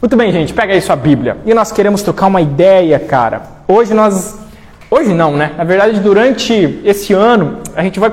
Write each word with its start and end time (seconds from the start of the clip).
Muito 0.00 0.16
bem, 0.16 0.30
gente, 0.30 0.54
pega 0.54 0.74
aí 0.74 0.80
sua 0.80 0.94
Bíblia. 0.94 1.38
E 1.44 1.52
nós 1.52 1.72
queremos 1.72 2.02
trocar 2.02 2.28
uma 2.28 2.40
ideia, 2.40 3.00
cara. 3.00 3.42
Hoje 3.66 3.92
nós. 3.92 4.38
Hoje 4.88 5.12
não, 5.12 5.36
né? 5.36 5.52
Na 5.58 5.64
verdade, 5.64 5.98
durante 5.98 6.80
esse 6.84 7.12
ano, 7.12 7.58
a 7.74 7.82
gente 7.82 7.98
vai. 7.98 8.12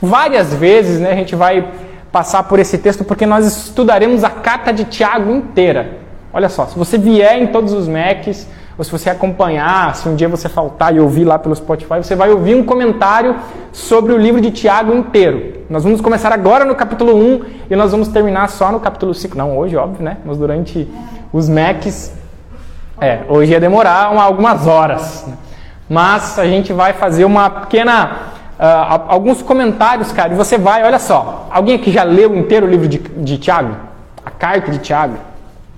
Várias 0.00 0.52
vezes, 0.52 0.98
né? 0.98 1.12
A 1.12 1.14
gente 1.14 1.36
vai 1.36 1.64
passar 2.10 2.42
por 2.42 2.58
esse 2.58 2.76
texto 2.76 3.04
porque 3.04 3.24
nós 3.24 3.46
estudaremos 3.46 4.24
a 4.24 4.30
carta 4.30 4.72
de 4.72 4.84
Tiago 4.84 5.30
inteira. 5.30 5.98
Olha 6.32 6.48
só, 6.48 6.66
se 6.66 6.76
você 6.76 6.98
vier 6.98 7.40
em 7.40 7.46
todos 7.46 7.72
os 7.72 7.86
Macs, 7.86 8.48
ou 8.76 8.84
se 8.84 8.90
você 8.90 9.10
acompanhar, 9.10 9.94
se 9.94 10.08
um 10.08 10.16
dia 10.16 10.28
você 10.28 10.48
faltar 10.48 10.94
e 10.94 11.00
ouvir 11.00 11.24
lá 11.24 11.38
pelo 11.38 11.54
Spotify, 11.54 11.98
você 11.98 12.16
vai 12.16 12.30
ouvir 12.30 12.54
um 12.54 12.64
comentário 12.64 13.36
sobre 13.70 14.12
o 14.12 14.18
livro 14.18 14.40
de 14.40 14.50
Tiago 14.50 14.94
inteiro. 14.94 15.62
Nós 15.68 15.84
vamos 15.84 16.00
começar 16.00 16.32
agora 16.32 16.64
no 16.64 16.74
capítulo 16.74 17.14
1 17.14 17.44
e 17.70 17.76
nós 17.76 17.92
vamos 17.92 18.08
terminar 18.08 18.48
só 18.48 18.72
no 18.72 18.80
capítulo 18.80 19.14
5. 19.14 19.36
Não, 19.36 19.56
hoje, 19.58 19.76
óbvio, 19.76 20.02
né? 20.02 20.18
Mas 20.24 20.38
durante 20.38 20.88
os 21.32 21.48
Macs, 21.48 22.12
é, 23.00 23.20
hoje 23.28 23.52
ia 23.52 23.60
demorar 23.60 24.10
uma, 24.10 24.22
algumas 24.22 24.66
horas. 24.66 25.26
Mas 25.88 26.38
a 26.38 26.46
gente 26.46 26.72
vai 26.72 26.92
fazer 26.92 27.24
uma 27.24 27.50
pequena. 27.50 28.32
Uh, 28.58 29.02
alguns 29.08 29.42
comentários, 29.42 30.12
cara, 30.12 30.32
e 30.32 30.36
você 30.36 30.56
vai, 30.56 30.84
olha 30.84 30.98
só. 30.98 31.48
Alguém 31.50 31.74
aqui 31.74 31.90
já 31.90 32.04
leu 32.04 32.36
inteiro 32.36 32.66
o 32.66 32.70
livro 32.70 32.86
de, 32.86 32.98
de 32.98 33.36
Tiago? 33.36 33.74
A 34.24 34.30
carta 34.30 34.70
de 34.70 34.78
Tiago? 34.78 35.16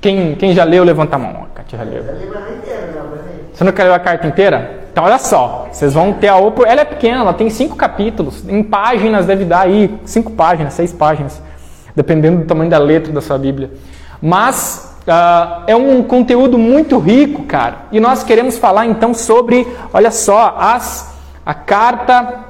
Quem, 0.00 0.34
quem 0.34 0.52
já 0.52 0.64
leu, 0.64 0.84
levanta 0.84 1.16
a 1.16 1.18
mão. 1.18 1.43
Já 1.76 1.82
leu. 1.82 2.04
Você 3.52 3.64
não 3.64 3.72
quer 3.72 3.84
ler 3.84 3.92
a 3.92 3.98
carta 3.98 4.26
inteira? 4.26 4.84
Então, 4.90 5.04
olha 5.04 5.18
só, 5.18 5.68
vocês 5.72 5.92
vão 5.94 6.12
ter 6.12 6.28
a 6.28 6.36
oportunidade. 6.36 6.72
Ela 6.72 6.80
é 6.82 6.84
pequena, 6.84 7.20
ela 7.20 7.32
tem 7.32 7.50
cinco 7.50 7.76
capítulos. 7.76 8.48
Em 8.48 8.62
páginas 8.62 9.26
deve 9.26 9.44
dar 9.44 9.62
aí 9.62 9.92
cinco 10.04 10.30
páginas, 10.32 10.74
seis 10.74 10.92
páginas, 10.92 11.42
dependendo 11.96 12.38
do 12.38 12.44
tamanho 12.44 12.70
da 12.70 12.78
letra 12.78 13.12
da 13.12 13.20
sua 13.20 13.38
Bíblia. 13.38 13.70
Mas 14.20 14.96
uh, 15.06 15.64
é 15.66 15.74
um 15.76 16.02
conteúdo 16.02 16.58
muito 16.58 16.98
rico, 16.98 17.44
cara. 17.44 17.86
E 17.92 18.00
nós 18.00 18.22
queremos 18.22 18.58
falar 18.58 18.86
então 18.86 19.12
sobre, 19.12 19.66
olha 19.92 20.10
só, 20.10 20.56
as, 20.58 21.14
a 21.44 21.54
carta, 21.54 22.40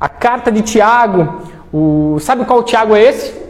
a 0.00 0.08
carta 0.08 0.50
de 0.50 0.62
Tiago. 0.62 1.42
O, 1.72 2.18
sabe 2.20 2.44
qual 2.44 2.62
Tiago 2.62 2.96
é 2.96 3.02
esse? 3.02 3.49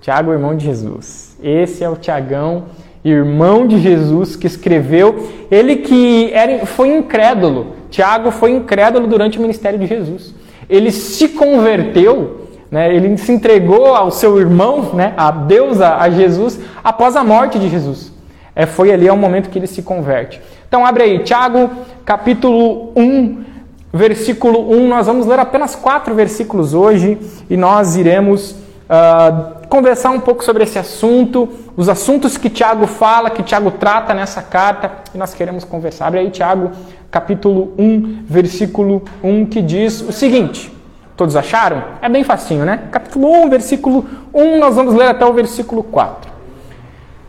Tiago, 0.00 0.32
irmão 0.32 0.56
de 0.56 0.64
Jesus. 0.64 1.36
Esse 1.42 1.84
é 1.84 1.88
o 1.88 1.96
Tiagão, 1.96 2.64
irmão 3.04 3.66
de 3.66 3.78
Jesus, 3.78 4.34
que 4.34 4.46
escreveu. 4.46 5.28
Ele 5.50 5.76
que 5.76 6.30
era, 6.32 6.64
foi 6.64 6.96
incrédulo. 6.96 7.74
Tiago 7.90 8.30
foi 8.30 8.52
incrédulo 8.52 9.06
durante 9.06 9.38
o 9.38 9.42
ministério 9.42 9.78
de 9.78 9.86
Jesus. 9.86 10.34
Ele 10.68 10.90
se 10.90 11.28
converteu, 11.28 12.46
né, 12.70 12.94
ele 12.94 13.16
se 13.18 13.32
entregou 13.32 13.94
ao 13.94 14.10
seu 14.10 14.38
irmão, 14.40 14.94
né, 14.94 15.12
a 15.16 15.30
Deus, 15.30 15.80
a, 15.80 15.98
a 15.98 16.08
Jesus, 16.08 16.58
após 16.82 17.16
a 17.16 17.24
morte 17.24 17.58
de 17.58 17.68
Jesus. 17.68 18.12
É, 18.54 18.66
foi 18.66 18.92
ali 18.92 19.08
ao 19.08 19.16
momento 19.16 19.50
que 19.50 19.58
ele 19.58 19.66
se 19.66 19.82
converte. 19.82 20.40
Então 20.66 20.86
abre 20.86 21.02
aí, 21.02 21.18
Tiago, 21.20 21.70
capítulo 22.04 22.92
1, 22.96 23.44
versículo 23.92 24.70
1. 24.70 24.88
Nós 24.88 25.06
vamos 25.06 25.26
ler 25.26 25.38
apenas 25.38 25.74
quatro 25.74 26.14
versículos 26.14 26.74
hoje 26.74 27.18
e 27.48 27.56
nós 27.56 27.96
iremos 27.96 28.59
uh, 28.90 29.66
conversar 29.68 30.10
um 30.10 30.20
pouco 30.20 30.44
sobre 30.44 30.64
esse 30.64 30.78
assunto, 30.78 31.48
os 31.76 31.88
assuntos 31.88 32.36
que 32.36 32.50
Tiago 32.50 32.86
fala, 32.86 33.30
que 33.30 33.42
Tiago 33.42 33.70
trata 33.70 34.12
nessa 34.12 34.42
carta, 34.42 34.90
e 35.14 35.18
nós 35.18 35.32
queremos 35.32 35.64
conversar. 35.64 36.08
Abre 36.08 36.20
aí, 36.20 36.30
Tiago, 36.30 36.72
capítulo 37.10 37.72
1, 37.78 38.24
versículo 38.26 39.04
1, 39.22 39.46
que 39.46 39.62
diz 39.62 40.00
o 40.00 40.12
seguinte. 40.12 40.72
Todos 41.16 41.36
acharam? 41.36 41.84
É 42.02 42.08
bem 42.08 42.24
facinho, 42.24 42.64
né? 42.64 42.88
Capítulo 42.90 43.30
1, 43.44 43.50
versículo 43.50 44.06
1, 44.34 44.58
nós 44.58 44.74
vamos 44.74 44.94
ler 44.94 45.08
até 45.08 45.24
o 45.24 45.32
versículo 45.32 45.82
4. 45.84 46.30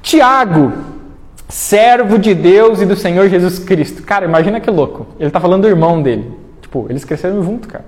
Tiago, 0.01 0.73
servo 1.47 2.17
de 2.17 2.33
Deus 2.33 2.81
e 2.81 2.85
do 2.85 2.95
Senhor 2.95 3.27
Jesus 3.27 3.59
Cristo. 3.59 4.01
Cara, 4.01 4.25
imagina 4.25 4.59
que 4.59 4.71
louco. 4.71 5.07
Ele 5.19 5.27
está 5.27 5.39
falando 5.39 5.63
do 5.63 5.67
irmão 5.67 6.01
dele. 6.01 6.31
Tipo, 6.61 6.87
eles 6.89 7.03
cresceram 7.03 7.43
junto, 7.43 7.67
cara. 7.67 7.83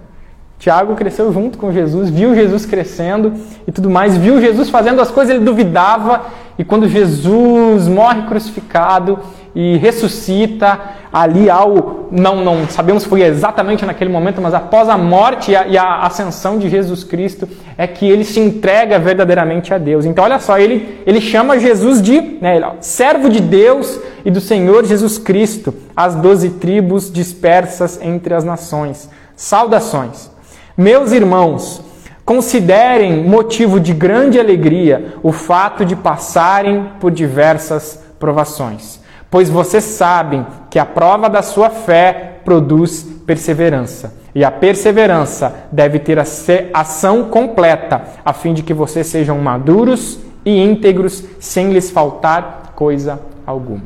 Tiago 0.63 0.95
cresceu 0.95 1.33
junto 1.33 1.57
com 1.57 1.73
Jesus, 1.73 2.09
viu 2.09 2.33
Jesus 2.33 2.65
crescendo 2.65 3.33
e 3.67 3.71
tudo 3.73 3.89
mais, 3.89 4.15
viu 4.15 4.39
Jesus 4.39 4.69
fazendo 4.69 5.01
as 5.01 5.11
coisas, 5.11 5.35
ele 5.35 5.43
duvidava, 5.43 6.21
e 6.57 6.63
quando 6.63 6.87
Jesus 6.87 7.85
morre 7.89 8.21
crucificado 8.21 9.19
e 9.53 9.75
ressuscita, 9.75 10.79
ali 11.11 11.49
ao. 11.49 12.07
Não, 12.09 12.45
não 12.45 12.65
sabemos 12.69 13.03
foi 13.03 13.23
exatamente 13.23 13.85
naquele 13.85 14.09
momento, 14.09 14.41
mas 14.41 14.53
após 14.53 14.87
a 14.87 14.97
morte 14.97 15.51
e 15.51 15.55
a, 15.57 15.67
e 15.67 15.77
a 15.77 15.99
ascensão 16.03 16.57
de 16.57 16.69
Jesus 16.69 17.03
Cristo, 17.03 17.45
é 17.77 17.85
que 17.85 18.09
ele 18.09 18.23
se 18.23 18.39
entrega 18.39 18.97
verdadeiramente 18.97 19.73
a 19.73 19.77
Deus. 19.77 20.05
Então, 20.05 20.23
olha 20.23 20.39
só, 20.39 20.57
ele, 20.57 21.03
ele 21.05 21.19
chama 21.19 21.59
Jesus 21.59 22.01
de 22.01 22.21
né, 22.39 22.61
servo 22.79 23.29
de 23.29 23.41
Deus 23.41 23.99
e 24.23 24.31
do 24.31 24.39
Senhor 24.39 24.85
Jesus 24.85 25.17
Cristo, 25.17 25.73
as 25.93 26.15
doze 26.15 26.51
tribos 26.51 27.11
dispersas 27.11 27.99
entre 28.01 28.33
as 28.33 28.45
nações. 28.45 29.09
Saudações. 29.35 30.31
Meus 30.75 31.11
irmãos, 31.11 31.83
considerem 32.25 33.23
motivo 33.23 33.79
de 33.79 33.93
grande 33.93 34.39
alegria 34.39 35.13
o 35.21 35.31
fato 35.31 35.85
de 35.85 35.95
passarem 35.95 36.89
por 36.99 37.11
diversas 37.11 38.03
provações, 38.17 38.99
pois 39.29 39.51
vocês 39.51 39.83
sabem 39.83 40.43
que 40.71 40.79
a 40.79 40.85
prova 40.85 41.29
da 41.29 41.43
sua 41.43 41.69
fé 41.69 42.39
produz 42.43 43.03
perseverança. 43.23 44.15
E 44.33 44.43
a 44.43 44.49
perseverança 44.49 45.53
deve 45.71 45.99
ter 45.99 46.17
a 46.17 46.25
ação 46.73 47.25
completa, 47.25 48.01
a 48.25 48.33
fim 48.33 48.51
de 48.51 48.63
que 48.63 48.73
vocês 48.73 49.05
sejam 49.05 49.37
maduros 49.37 50.17
e 50.43 50.59
íntegros, 50.59 51.23
sem 51.39 51.71
lhes 51.71 51.91
faltar 51.91 52.73
coisa 52.75 53.21
alguma. 53.45 53.83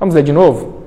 Vamos 0.00 0.14
ler 0.14 0.22
de 0.22 0.32
novo? 0.32 0.84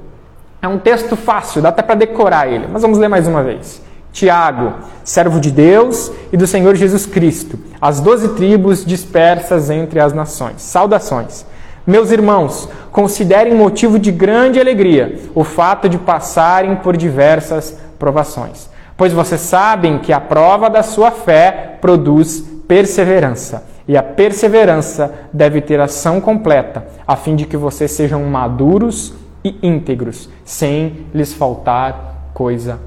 É 0.63 0.67
um 0.67 0.79
texto 0.79 1.15
fácil, 1.15 1.61
dá 1.61 1.69
até 1.69 1.83
para 1.83 1.93
decorar 1.93 2.51
ele, 2.51 2.65
mas 2.71 2.81
vamos 2.81 2.97
ler 2.97 3.07
mais 3.07 3.27
uma 3.27 3.43
vez. 3.43 3.85
Tiago, 4.17 4.73
servo 5.03 5.39
de 5.39 5.51
Deus 5.51 6.11
e 6.33 6.37
do 6.37 6.47
Senhor 6.47 6.75
Jesus 6.75 7.05
Cristo, 7.05 7.59
as 7.79 7.99
doze 7.99 8.29
tribos 8.29 8.83
dispersas 8.83 9.69
entre 9.69 9.99
as 9.99 10.11
nações. 10.11 10.63
Saudações. 10.63 11.45
Meus 11.85 12.09
irmãos, 12.09 12.67
considerem 12.91 13.53
motivo 13.53 13.99
de 13.99 14.11
grande 14.11 14.59
alegria 14.59 15.19
o 15.35 15.43
fato 15.43 15.87
de 15.87 15.99
passarem 15.99 16.77
por 16.77 16.97
diversas 16.97 17.77
provações, 17.99 18.67
pois 18.97 19.13
vocês 19.13 19.41
sabem 19.41 19.99
que 19.99 20.11
a 20.11 20.19
prova 20.19 20.67
da 20.67 20.81
sua 20.81 21.11
fé 21.11 21.77
produz 21.79 22.43
perseverança. 22.67 23.65
E 23.87 23.95
a 23.95 24.01
perseverança 24.01 25.13
deve 25.31 25.61
ter 25.61 25.79
ação 25.79 26.19
completa, 26.19 26.87
a 27.07 27.15
fim 27.15 27.35
de 27.35 27.45
que 27.45 27.55
vocês 27.55 27.91
sejam 27.91 28.23
maduros 28.23 29.13
e 29.43 29.55
íntegros, 29.61 30.27
sem 30.43 31.05
lhes 31.13 31.33
faltar 31.33 32.31
coisa 32.33 32.79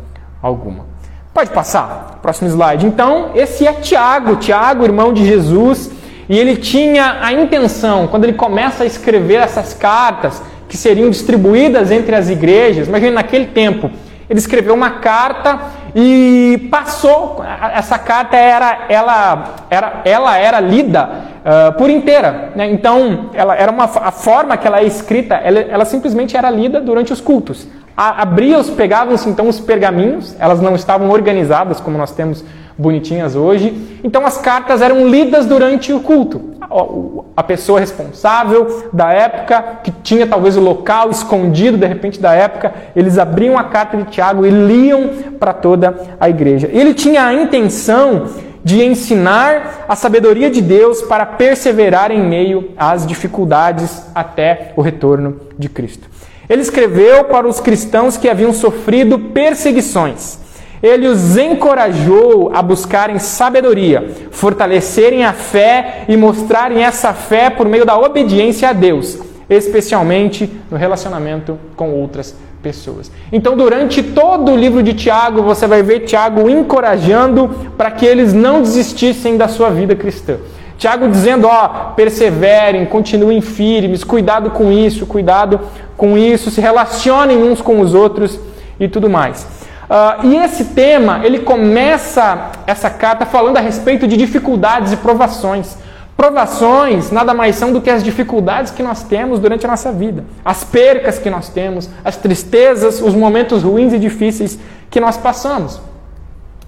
alguma. 0.42 0.90
Pode 1.32 1.50
passar, 1.50 2.18
próximo 2.20 2.48
slide. 2.50 2.84
Então, 2.84 3.30
esse 3.36 3.64
é 3.64 3.72
Tiago, 3.72 4.36
Tiago, 4.36 4.84
irmão 4.84 5.12
de 5.12 5.24
Jesus, 5.24 5.88
e 6.28 6.36
ele 6.36 6.56
tinha 6.56 7.18
a 7.22 7.32
intenção, 7.32 8.08
quando 8.08 8.24
ele 8.24 8.32
começa 8.32 8.82
a 8.82 8.86
escrever 8.86 9.36
essas 9.36 9.72
cartas 9.72 10.42
que 10.68 10.76
seriam 10.76 11.08
distribuídas 11.08 11.92
entre 11.92 12.16
as 12.16 12.28
igrejas, 12.28 12.88
imagine 12.88 13.12
naquele 13.12 13.46
tempo, 13.46 13.88
ele 14.28 14.40
escreveu 14.40 14.74
uma 14.74 14.90
carta 14.90 15.60
e 15.94 16.68
passou, 16.70 17.44
essa 17.74 17.98
carta 17.98 18.36
era, 18.36 18.86
ela, 18.88 19.54
era, 19.70 20.00
ela 20.04 20.36
era 20.36 20.60
lida 20.60 21.10
uh, 21.44 21.78
por 21.78 21.90
inteira. 21.90 22.52
Né? 22.56 22.70
Então, 22.70 23.30
ela 23.34 23.54
era 23.54 23.70
uma, 23.70 23.84
a 23.84 24.10
forma 24.10 24.56
que 24.56 24.66
ela 24.66 24.80
é 24.80 24.84
escrita, 24.84 25.36
ela, 25.36 25.60
ela 25.60 25.84
simplesmente 25.84 26.36
era 26.36 26.50
lida 26.50 26.80
durante 26.80 27.12
os 27.12 27.20
cultos 27.20 27.68
abria-os, 27.96 28.70
pegavam-se 28.70 29.28
então 29.28 29.48
os 29.48 29.60
pergaminhos, 29.60 30.34
elas 30.38 30.60
não 30.60 30.74
estavam 30.74 31.10
organizadas 31.10 31.80
como 31.80 31.98
nós 31.98 32.12
temos 32.12 32.44
bonitinhas 32.78 33.36
hoje, 33.36 34.00
então 34.02 34.24
as 34.24 34.38
cartas 34.38 34.80
eram 34.80 35.06
lidas 35.06 35.44
durante 35.44 35.92
o 35.92 36.00
culto. 36.00 36.50
A 37.36 37.42
pessoa 37.42 37.80
responsável 37.80 38.88
da 38.92 39.12
época, 39.12 39.80
que 39.82 39.90
tinha 39.90 40.26
talvez 40.26 40.56
o 40.56 40.60
local 40.60 41.10
escondido 41.10 41.76
de 41.76 41.86
repente 41.86 42.20
da 42.20 42.32
época, 42.32 42.72
eles 42.94 43.18
abriam 43.18 43.58
a 43.58 43.64
carta 43.64 43.96
de 43.96 44.04
Tiago 44.04 44.46
e 44.46 44.50
liam 44.50 45.10
para 45.38 45.52
toda 45.52 46.16
a 46.18 46.28
igreja. 46.28 46.70
Ele 46.72 46.94
tinha 46.94 47.24
a 47.24 47.34
intenção 47.34 48.28
de 48.62 48.84
ensinar 48.84 49.84
a 49.88 49.96
sabedoria 49.96 50.50
de 50.50 50.60
Deus 50.60 51.02
para 51.02 51.26
perseverar 51.26 52.10
em 52.10 52.22
meio 52.22 52.70
às 52.76 53.06
dificuldades 53.06 54.04
até 54.14 54.72
o 54.76 54.80
retorno 54.80 55.40
de 55.58 55.68
Cristo. 55.68 56.08
Ele 56.50 56.62
escreveu 56.62 57.22
para 57.22 57.46
os 57.46 57.60
cristãos 57.60 58.16
que 58.16 58.28
haviam 58.28 58.52
sofrido 58.52 59.16
perseguições. 59.16 60.40
Ele 60.82 61.06
os 61.06 61.36
encorajou 61.36 62.50
a 62.52 62.60
buscarem 62.60 63.20
sabedoria, 63.20 64.10
fortalecerem 64.32 65.24
a 65.24 65.32
fé 65.32 66.06
e 66.08 66.16
mostrarem 66.16 66.82
essa 66.82 67.14
fé 67.14 67.50
por 67.50 67.68
meio 67.68 67.86
da 67.86 67.96
obediência 67.96 68.70
a 68.70 68.72
Deus, 68.72 69.16
especialmente 69.48 70.50
no 70.68 70.76
relacionamento 70.76 71.56
com 71.76 71.92
outras 71.92 72.34
pessoas. 72.60 73.12
Então, 73.30 73.56
durante 73.56 74.02
todo 74.02 74.50
o 74.50 74.56
livro 74.56 74.82
de 74.82 74.92
Tiago, 74.92 75.42
você 75.42 75.68
vai 75.68 75.84
ver 75.84 76.00
Tiago 76.00 76.50
encorajando 76.50 77.48
para 77.76 77.92
que 77.92 78.04
eles 78.04 78.34
não 78.34 78.60
desistissem 78.60 79.36
da 79.36 79.46
sua 79.46 79.70
vida 79.70 79.94
cristã. 79.94 80.38
Tiago 80.80 81.10
dizendo, 81.10 81.46
ó, 81.46 81.92
perseverem, 81.94 82.86
continuem 82.86 83.42
firmes, 83.42 84.02
cuidado 84.02 84.50
com 84.50 84.72
isso, 84.72 85.04
cuidado 85.04 85.60
com 85.94 86.16
isso, 86.16 86.50
se 86.50 86.58
relacionem 86.58 87.36
uns 87.36 87.60
com 87.60 87.80
os 87.80 87.92
outros 87.92 88.40
e 88.80 88.88
tudo 88.88 89.10
mais. 89.10 89.42
Uh, 89.42 90.26
e 90.26 90.36
esse 90.36 90.64
tema, 90.64 91.20
ele 91.22 91.40
começa 91.40 92.52
essa 92.66 92.88
carta 92.88 93.26
falando 93.26 93.58
a 93.58 93.60
respeito 93.60 94.08
de 94.08 94.16
dificuldades 94.16 94.90
e 94.94 94.96
provações. 94.96 95.76
Provações 96.16 97.10
nada 97.10 97.34
mais 97.34 97.56
são 97.56 97.74
do 97.74 97.82
que 97.82 97.90
as 97.90 98.02
dificuldades 98.02 98.72
que 98.72 98.82
nós 98.82 99.02
temos 99.02 99.38
durante 99.38 99.66
a 99.66 99.68
nossa 99.68 99.92
vida, 99.92 100.24
as 100.42 100.64
percas 100.64 101.18
que 101.18 101.28
nós 101.28 101.50
temos, 101.50 101.90
as 102.02 102.16
tristezas, 102.16 103.02
os 103.02 103.14
momentos 103.14 103.62
ruins 103.62 103.92
e 103.92 103.98
difíceis 103.98 104.58
que 104.88 104.98
nós 104.98 105.18
passamos. 105.18 105.78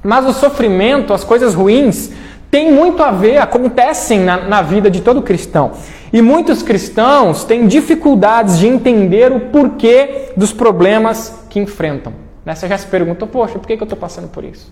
Mas 0.02 0.26
o 0.26 0.34
sofrimento, 0.34 1.14
as 1.14 1.24
coisas 1.24 1.54
ruins, 1.54 2.10
tem 2.52 2.70
muito 2.70 3.02
a 3.02 3.10
ver, 3.10 3.38
acontecem 3.38 4.20
na, 4.20 4.36
na 4.36 4.60
vida 4.60 4.90
de 4.90 5.00
todo 5.00 5.22
cristão. 5.22 5.70
E 6.12 6.20
muitos 6.20 6.62
cristãos 6.62 7.44
têm 7.44 7.66
dificuldades 7.66 8.58
de 8.58 8.66
entender 8.66 9.32
o 9.32 9.40
porquê 9.40 10.32
dos 10.36 10.52
problemas 10.52 11.46
que 11.48 11.58
enfrentam. 11.58 12.12
Né? 12.44 12.54
Você 12.54 12.68
já 12.68 12.76
se 12.76 12.86
perguntou, 12.88 13.26
poxa, 13.26 13.58
por 13.58 13.66
que, 13.66 13.74
que 13.74 13.82
eu 13.82 13.86
estou 13.86 13.98
passando 13.98 14.28
por 14.28 14.44
isso? 14.44 14.70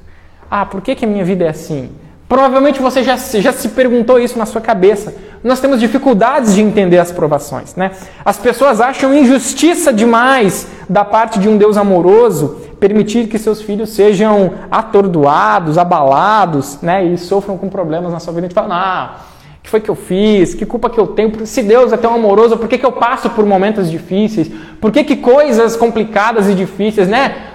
Ah, 0.50 0.66
por 0.66 0.82
que, 0.82 0.94
que 0.94 1.06
a 1.06 1.08
minha 1.08 1.24
vida 1.24 1.46
é 1.46 1.48
assim? 1.48 1.88
Provavelmente 2.28 2.82
você 2.82 3.02
já, 3.02 3.16
já 3.16 3.50
se 3.50 3.70
perguntou 3.70 4.18
isso 4.20 4.38
na 4.38 4.44
sua 4.44 4.60
cabeça. 4.60 5.14
Nós 5.42 5.58
temos 5.58 5.80
dificuldades 5.80 6.54
de 6.54 6.60
entender 6.60 6.98
as 6.98 7.10
provações. 7.10 7.74
Né? 7.76 7.92
As 8.22 8.36
pessoas 8.36 8.78
acham 8.78 9.14
injustiça 9.14 9.90
demais 9.90 10.66
da 10.86 11.02
parte 11.02 11.38
de 11.38 11.48
um 11.48 11.56
Deus 11.56 11.78
amoroso 11.78 12.59
permitir 12.80 13.28
que 13.28 13.38
seus 13.38 13.62
filhos 13.62 13.90
sejam 13.90 14.52
atordoados, 14.70 15.78
abalados 15.78 16.80
né? 16.80 17.04
e 17.04 17.18
sofram 17.18 17.56
com 17.56 17.68
problemas 17.68 18.12
na 18.12 18.18
sua 18.18 18.32
vida. 18.32 18.46
A 18.46 18.48
gente 18.48 18.54
fala, 18.54 18.74
ah, 18.74 19.16
o 19.58 19.62
que 19.62 19.70
foi 19.70 19.80
que 19.80 19.90
eu 19.90 19.94
fiz? 19.94 20.54
Que 20.54 20.66
culpa 20.66 20.90
que 20.90 20.98
eu 20.98 21.08
tenho? 21.08 21.46
Se 21.46 21.62
Deus 21.62 21.92
é 21.92 21.96
tão 21.96 22.14
amoroso, 22.14 22.56
por 22.56 22.66
que, 22.66 22.78
que 22.78 22.86
eu 22.86 22.92
passo 22.92 23.30
por 23.30 23.44
momentos 23.44 23.90
difíceis? 23.90 24.50
Por 24.80 24.90
que, 24.90 25.04
que 25.04 25.16
coisas 25.16 25.76
complicadas 25.76 26.48
e 26.48 26.54
difíceis, 26.54 27.06
né? 27.06 27.50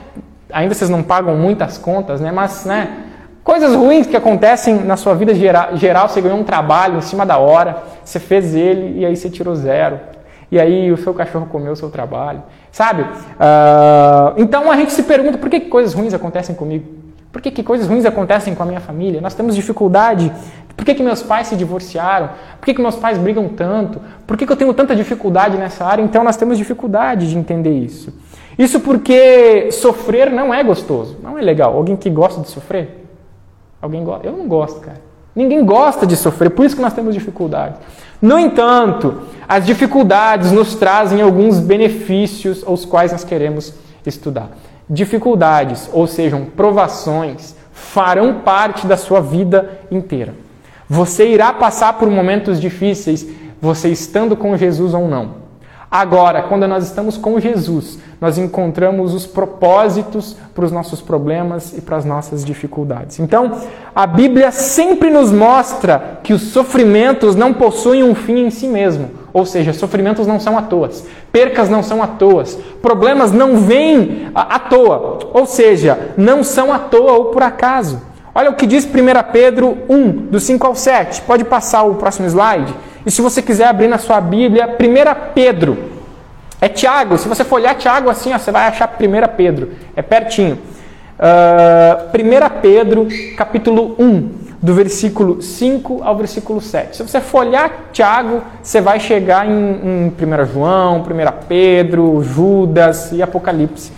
ainda 0.56 0.74
vocês 0.74 0.90
não 0.90 1.04
pagam 1.04 1.36
muitas 1.36 1.78
contas, 1.78 2.22
né? 2.22 2.32
Mas, 2.32 2.66
né? 2.66 3.04
Coisas 3.44 3.76
ruins 3.76 4.08
que 4.08 4.18
acontecem 4.18 4.76
na 4.84 4.98
sua 4.98 5.14
vida 5.14 5.34
geral, 5.36 6.08
você 6.08 6.20
ganhou 6.20 6.40
um 6.40 6.44
trabalho 6.44 6.98
em 6.98 7.02
cima 7.02 7.26
da 7.26 7.38
hora, 7.38 7.84
você 8.04 8.20
fez 8.20 8.56
ele 8.56 9.00
e 9.02 9.06
aí 9.06 9.16
você 9.16 9.30
tirou 9.30 9.54
zero. 9.54 10.00
E 10.52 10.60
aí 10.60 10.92
o 10.92 10.98
seu 10.98 11.14
cachorro 11.14 11.48
comeu 11.52 11.74
o 11.74 11.76
seu 11.76 11.90
trabalho, 11.90 12.42
sabe? 12.76 13.04
Uh, 13.04 14.34
então 14.36 14.70
a 14.70 14.76
gente 14.76 14.92
se 14.92 15.04
pergunta 15.04 15.38
por 15.38 15.50
que, 15.50 15.62
que 15.62 15.70
coisas 15.70 15.94
ruins 15.94 16.14
acontecem 16.14 16.54
comigo? 16.54 16.86
Por 17.32 17.42
que, 17.42 17.50
que 17.50 17.64
coisas 17.64 17.88
ruins 17.88 18.06
acontecem 18.06 18.54
com 18.54 18.64
a 18.64 18.66
minha 18.66 18.82
família? 18.82 19.22
Nós 19.22 19.34
temos 19.34 19.56
dificuldade. 19.56 20.30
Por 20.76 20.84
que, 20.84 20.94
que 20.94 21.02
meus 21.02 21.24
pais 21.24 21.48
se 21.48 21.56
divorciaram? 21.56 22.32
Por 22.60 22.66
que, 22.66 22.74
que 22.74 22.82
meus 22.82 22.98
pais 22.98 23.18
brigam 23.18 23.48
tanto? 23.48 24.02
Por 24.28 24.36
que, 24.36 24.46
que 24.46 24.52
eu 24.52 24.58
tenho 24.58 24.74
tanta 24.74 24.94
dificuldade 24.94 25.58
nessa 25.58 25.86
área? 25.86 26.04
Então 26.04 26.22
nós 26.22 26.36
temos 26.36 26.58
dificuldade 26.58 27.30
de 27.30 27.38
entender 27.38 27.72
isso. 27.72 28.14
Isso 28.60 28.82
porque 28.82 29.72
sofrer 29.72 30.30
não 30.30 30.54
é 30.54 30.62
gostoso, 30.62 31.18
não 31.24 31.38
é 31.38 31.42
legal. 31.42 31.78
Alguém 31.78 31.96
que 31.96 32.10
gosta 32.10 32.42
de 32.42 32.50
sofrer? 32.50 33.06
Alguém 33.82 34.04
gosta? 34.04 34.28
Eu 34.28 34.34
não 34.34 34.50
gosto, 34.50 34.82
cara. 34.82 35.00
Ninguém 35.34 35.64
gosta 35.64 36.06
de 36.06 36.18
sofrer, 36.18 36.50
por 36.50 36.66
isso 36.66 36.76
que 36.76 36.82
nós 36.82 36.94
temos 36.94 37.14
dificuldades. 37.14 37.80
No 38.22 38.40
entanto, 38.40 39.22
as 39.48 39.66
dificuldades 39.66 40.52
nos 40.52 40.76
trazem 40.76 41.22
alguns 41.22 41.60
benefícios 41.60 42.64
aos 42.66 42.86
quais 42.86 43.12
nós 43.12 43.24
queremos 43.24 43.74
estudar. 44.06 44.50
Dificuldades, 44.90 45.90
ou 45.92 46.08
sejam, 46.08 46.46
provações, 46.46 47.56
farão 47.72 48.42
parte 48.42 48.88
da 48.88 48.98
sua 48.98 49.22
vida 49.22 49.80
inteira. 49.92 50.34
Você 50.88 51.28
irá 51.28 51.52
passar 51.52 51.94
por 51.94 52.10
momentos 52.10 52.60
difíceis, 52.62 53.26
você 53.62 53.90
estando 53.90 54.36
com 54.36 54.56
Jesus 54.56 54.94
ou 54.94 55.08
não. 55.08 55.45
Agora, 55.98 56.44
quando 56.44 56.68
nós 56.68 56.84
estamos 56.84 57.16
com 57.16 57.40
Jesus, 57.40 57.98
nós 58.20 58.38
encontramos 58.38 59.14
os 59.14 59.26
propósitos 59.26 60.36
para 60.54 60.66
os 60.66 60.72
nossos 60.72 61.00
problemas 61.00 61.72
e 61.72 61.80
para 61.80 61.96
as 61.96 62.04
nossas 62.04 62.44
dificuldades. 62.44 63.18
Então, 63.18 63.62
a 63.96 64.06
Bíblia 64.06 64.52
sempre 64.52 65.10
nos 65.10 65.32
mostra 65.32 66.20
que 66.22 66.34
os 66.34 66.42
sofrimentos 66.52 67.34
não 67.34 67.54
possuem 67.54 68.04
um 68.04 68.14
fim 68.14 68.46
em 68.46 68.50
si 68.50 68.68
mesmo. 68.68 69.10
Ou 69.32 69.46
seja, 69.46 69.72
sofrimentos 69.72 70.28
não 70.28 70.38
são 70.38 70.58
à 70.58 70.64
toa, 70.64 70.90
percas 71.32 71.70
não 71.70 71.82
são 71.82 72.04
à 72.04 72.08
toa, 72.08 72.44
problemas 72.82 73.32
não 73.32 73.56
vêm 73.56 74.30
à 74.36 74.60
toa. 74.60 75.20
Ou 75.34 75.46
seja, 75.46 76.12
não 76.18 76.44
são 76.44 76.74
à 76.74 76.80
toa 76.80 77.14
ou 77.14 77.26
por 77.28 77.42
acaso. 77.42 78.02
Olha 78.38 78.50
o 78.50 78.56
que 78.56 78.68
diz 78.68 78.84
1 78.84 78.90
Pedro 79.32 79.78
1, 79.88 80.12
do 80.30 80.42
5 80.42 80.68
ao 80.68 80.76
7. 80.76 81.22
Pode 81.22 81.46
passar 81.46 81.84
o 81.84 81.96
próximo 81.96 82.28
slide. 82.28 82.76
E 83.06 83.12
se 83.12 83.22
você 83.22 83.42
quiser 83.42 83.68
abrir 83.68 83.88
na 83.88 83.98
sua 83.98 84.20
Bíblia, 84.20 84.68
1 84.68 85.34
Pedro. 85.34 85.78
É 86.60 86.68
Tiago. 86.68 87.18
Se 87.18 87.28
você 87.28 87.44
for 87.44 87.56
olhar 87.56 87.76
Tiago 87.76 88.10
assim, 88.10 88.34
ó, 88.34 88.38
você 88.40 88.52
vai 88.52 88.68
achar 88.68 88.88
1 89.00 89.36
Pedro. 89.36 89.72
É 89.96 90.02
pertinho. 90.02 90.58
Uh, 91.18 92.18
1 92.18 92.62
Pedro, 92.62 93.08
capítulo 93.38 93.96
1, 94.00 94.30
do 94.62 94.74
versículo 94.74 95.42
5 95.42 96.02
ao 96.04 96.18
versículo 96.18 96.60
7. 96.60 96.98
Se 96.98 97.04
você 97.04 97.22
for 97.22 97.46
olhar 97.46 97.90
Tiago, 97.94 98.42
você 98.62 98.82
vai 98.82 99.00
chegar 99.00 99.48
em, 99.48 99.52
em 99.52 100.08
1 100.08 100.46
João, 100.52 101.02
1 101.02 101.04
Pedro, 101.48 102.24
Judas 102.24 103.12
e 103.12 103.22
Apocalipse. 103.22 103.92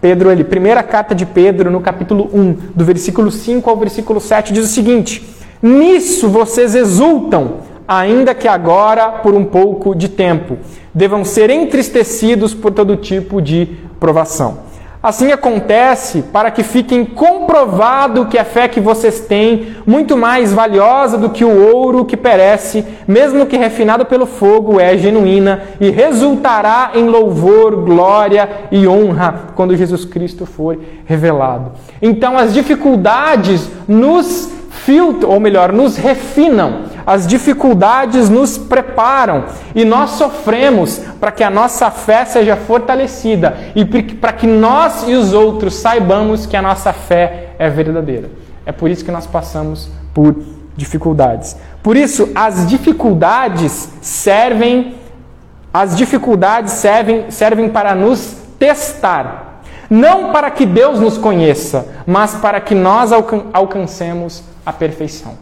Pedro 0.00 0.30
ali, 0.30 0.44
primeira 0.44 0.82
carta 0.82 1.14
de 1.14 1.26
Pedro, 1.26 1.70
no 1.70 1.80
capítulo 1.80 2.30
1, 2.32 2.56
do 2.74 2.84
versículo 2.84 3.30
5 3.30 3.68
ao 3.68 3.76
versículo 3.76 4.20
7, 4.20 4.52
diz 4.52 4.64
o 4.64 4.72
seguinte: 4.72 5.28
Nisso 5.60 6.28
vocês 6.28 6.74
exultam 6.74 7.71
ainda 7.98 8.34
que 8.34 8.48
agora 8.48 9.08
por 9.08 9.34
um 9.34 9.44
pouco 9.44 9.94
de 9.94 10.08
tempo, 10.08 10.58
devam 10.94 11.24
ser 11.24 11.50
entristecidos 11.50 12.54
por 12.54 12.72
todo 12.72 12.96
tipo 12.96 13.40
de 13.40 13.66
provação. 13.98 14.72
Assim 15.02 15.32
acontece 15.32 16.22
para 16.22 16.48
que 16.52 16.62
fiquem 16.62 17.04
comprovado 17.04 18.26
que 18.26 18.38
a 18.38 18.44
fé 18.44 18.68
que 18.68 18.78
vocês 18.78 19.18
têm, 19.18 19.74
muito 19.84 20.16
mais 20.16 20.52
valiosa 20.52 21.18
do 21.18 21.30
que 21.30 21.44
o 21.44 21.74
ouro 21.74 22.04
que 22.04 22.16
perece, 22.16 22.84
mesmo 23.08 23.44
que 23.46 23.56
refinado 23.56 24.06
pelo 24.06 24.26
fogo, 24.26 24.78
é 24.78 24.96
genuína 24.96 25.60
e 25.80 25.90
resultará 25.90 26.92
em 26.94 27.08
louvor, 27.08 27.74
glória 27.84 28.48
e 28.70 28.86
honra 28.86 29.50
quando 29.56 29.76
Jesus 29.76 30.04
Cristo 30.04 30.46
for 30.46 30.78
revelado. 31.04 31.72
Então 32.00 32.38
as 32.38 32.54
dificuldades 32.54 33.68
nos 33.88 34.52
filtram, 34.70 35.30
ou 35.30 35.40
melhor, 35.40 35.72
nos 35.72 35.96
refinam 35.96 36.91
as 37.06 37.26
dificuldades 37.26 38.28
nos 38.28 38.56
preparam 38.56 39.44
e 39.74 39.84
nós 39.84 40.10
sofremos 40.10 40.98
para 41.20 41.32
que 41.32 41.42
a 41.42 41.50
nossa 41.50 41.90
fé 41.90 42.24
seja 42.24 42.56
fortalecida 42.56 43.56
e 43.74 43.84
para 43.84 44.32
que 44.32 44.46
nós 44.46 45.08
e 45.08 45.14
os 45.14 45.32
outros 45.32 45.74
saibamos 45.74 46.46
que 46.46 46.56
a 46.56 46.62
nossa 46.62 46.92
fé 46.92 47.50
é 47.58 47.68
verdadeira. 47.68 48.30
É 48.64 48.72
por 48.72 48.90
isso 48.90 49.04
que 49.04 49.10
nós 49.10 49.26
passamos 49.26 49.90
por 50.14 50.36
dificuldades. 50.76 51.56
Por 51.82 51.96
isso, 51.96 52.30
as 52.34 52.66
dificuldades 52.66 53.88
servem 54.00 54.94
as 55.72 55.96
dificuldades 55.96 56.72
servem, 56.74 57.30
servem 57.30 57.68
para 57.70 57.94
nos 57.94 58.36
testar. 58.58 59.62
Não 59.88 60.30
para 60.30 60.50
que 60.50 60.66
Deus 60.66 61.00
nos 61.00 61.16
conheça, 61.16 61.88
mas 62.06 62.34
para 62.34 62.60
que 62.60 62.74
nós 62.74 63.10
alcancemos 63.52 64.42
a 64.66 64.72
perfeição. 64.72 65.34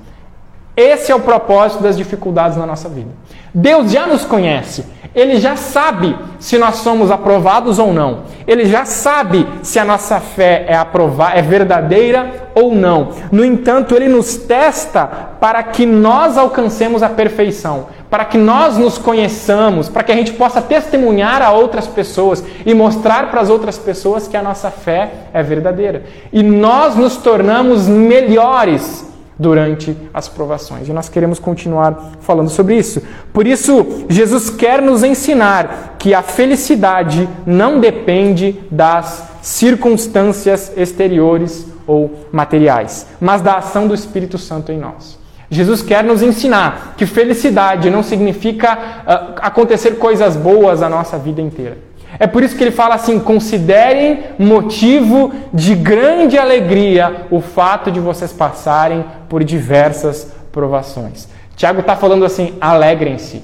Esse 0.80 1.12
é 1.12 1.14
o 1.14 1.20
propósito 1.20 1.82
das 1.82 1.94
dificuldades 1.94 2.56
na 2.56 2.64
nossa 2.64 2.88
vida. 2.88 3.10
Deus 3.52 3.92
já 3.92 4.06
nos 4.06 4.24
conhece. 4.24 4.86
Ele 5.14 5.38
já 5.38 5.56
sabe 5.56 6.16
se 6.38 6.56
nós 6.56 6.76
somos 6.76 7.10
aprovados 7.10 7.78
ou 7.78 7.92
não. 7.92 8.20
Ele 8.46 8.64
já 8.64 8.86
sabe 8.86 9.46
se 9.62 9.78
a 9.78 9.84
nossa 9.84 10.20
fé 10.20 10.64
é 10.66 10.74
aprovada, 10.74 11.38
é 11.38 11.42
verdadeira 11.42 12.50
ou 12.54 12.74
não. 12.74 13.10
No 13.30 13.44
entanto, 13.44 13.94
ele 13.94 14.08
nos 14.08 14.36
testa 14.36 15.06
para 15.38 15.62
que 15.64 15.84
nós 15.84 16.38
alcancemos 16.38 17.02
a 17.02 17.10
perfeição, 17.10 17.88
para 18.08 18.24
que 18.24 18.38
nós 18.38 18.78
nos 18.78 18.96
conheçamos, 18.96 19.86
para 19.86 20.02
que 20.02 20.12
a 20.12 20.16
gente 20.16 20.32
possa 20.32 20.62
testemunhar 20.62 21.42
a 21.42 21.52
outras 21.52 21.86
pessoas 21.86 22.42
e 22.64 22.72
mostrar 22.72 23.30
para 23.30 23.42
as 23.42 23.50
outras 23.50 23.76
pessoas 23.76 24.26
que 24.26 24.36
a 24.36 24.42
nossa 24.42 24.70
fé 24.70 25.10
é 25.34 25.42
verdadeira. 25.42 26.04
E 26.32 26.42
nós 26.42 26.96
nos 26.96 27.18
tornamos 27.18 27.86
melhores 27.86 29.09
durante 29.40 29.96
as 30.12 30.28
provações. 30.28 30.86
E 30.86 30.92
nós 30.92 31.08
queremos 31.08 31.38
continuar 31.38 32.12
falando 32.20 32.50
sobre 32.50 32.76
isso. 32.76 33.02
Por 33.32 33.46
isso, 33.46 34.04
Jesus 34.06 34.50
quer 34.50 34.82
nos 34.82 35.02
ensinar 35.02 35.96
que 35.98 36.12
a 36.12 36.22
felicidade 36.22 37.26
não 37.46 37.80
depende 37.80 38.60
das 38.70 39.30
circunstâncias 39.40 40.70
exteriores 40.76 41.66
ou 41.86 42.28
materiais, 42.30 43.06
mas 43.18 43.40
da 43.40 43.56
ação 43.56 43.88
do 43.88 43.94
Espírito 43.94 44.36
Santo 44.36 44.70
em 44.70 44.78
nós. 44.78 45.18
Jesus 45.50 45.82
quer 45.82 46.04
nos 46.04 46.22
ensinar 46.22 46.94
que 46.96 47.06
felicidade 47.06 47.88
não 47.88 48.02
significa 48.02 48.74
uh, 48.74 49.40
acontecer 49.40 49.92
coisas 49.92 50.36
boas 50.36 50.82
a 50.82 50.88
nossa 50.88 51.18
vida 51.18 51.40
inteira 51.40 51.89
é 52.18 52.26
por 52.26 52.42
isso 52.42 52.56
que 52.56 52.64
ele 52.64 52.70
fala 52.70 52.94
assim: 52.94 53.18
considerem 53.20 54.24
motivo 54.38 55.32
de 55.52 55.74
grande 55.74 56.38
alegria 56.38 57.26
o 57.30 57.40
fato 57.40 57.90
de 57.90 58.00
vocês 58.00 58.32
passarem 58.32 59.04
por 59.28 59.44
diversas 59.44 60.32
provações. 60.50 61.28
Tiago 61.56 61.80
está 61.80 61.96
falando 61.96 62.24
assim: 62.24 62.54
alegrem-se 62.60 63.42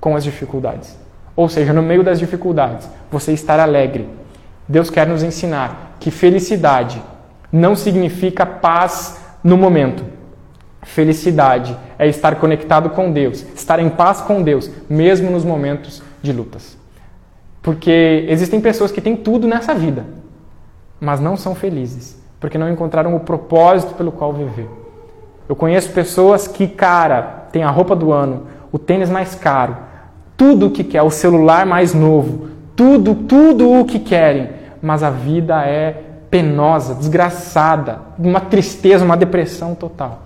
com 0.00 0.14
as 0.14 0.22
dificuldades. 0.22 0.96
Ou 1.36 1.48
seja, 1.48 1.72
no 1.72 1.82
meio 1.82 2.04
das 2.04 2.18
dificuldades, 2.18 2.88
você 3.10 3.32
estar 3.32 3.58
alegre. 3.58 4.08
Deus 4.68 4.88
quer 4.88 5.06
nos 5.06 5.22
ensinar 5.22 5.96
que 5.98 6.10
felicidade 6.10 7.02
não 7.50 7.74
significa 7.74 8.46
paz 8.46 9.20
no 9.42 9.56
momento. 9.56 10.04
Felicidade 10.82 11.76
é 11.98 12.06
estar 12.06 12.36
conectado 12.36 12.90
com 12.90 13.10
Deus, 13.10 13.44
estar 13.54 13.78
em 13.78 13.88
paz 13.88 14.20
com 14.20 14.42
Deus, 14.42 14.70
mesmo 14.88 15.30
nos 15.30 15.44
momentos 15.44 16.02
de 16.22 16.32
lutas. 16.32 16.76
Porque 17.64 18.26
existem 18.28 18.60
pessoas 18.60 18.92
que 18.92 19.00
têm 19.00 19.16
tudo 19.16 19.48
nessa 19.48 19.74
vida, 19.74 20.04
mas 21.00 21.18
não 21.18 21.34
são 21.34 21.54
felizes, 21.54 22.22
porque 22.38 22.58
não 22.58 22.70
encontraram 22.70 23.16
o 23.16 23.20
propósito 23.20 23.94
pelo 23.94 24.12
qual 24.12 24.34
viver. 24.34 24.68
Eu 25.48 25.56
conheço 25.56 25.90
pessoas 25.90 26.46
que, 26.46 26.68
cara, 26.68 27.46
tem 27.50 27.62
a 27.62 27.70
roupa 27.70 27.96
do 27.96 28.12
ano, 28.12 28.48
o 28.70 28.78
tênis 28.78 29.08
mais 29.08 29.34
caro, 29.34 29.78
tudo 30.36 30.66
o 30.66 30.70
que 30.70 30.84
quer, 30.84 31.00
o 31.00 31.10
celular 31.10 31.64
mais 31.64 31.94
novo, 31.94 32.50
tudo, 32.76 33.14
tudo 33.14 33.72
o 33.72 33.86
que 33.86 33.98
querem, 33.98 34.50
mas 34.82 35.02
a 35.02 35.08
vida 35.08 35.64
é 35.64 36.02
penosa, 36.30 36.94
desgraçada, 36.94 37.98
uma 38.18 38.42
tristeza, 38.42 39.06
uma 39.06 39.16
depressão 39.16 39.74
total. 39.74 40.24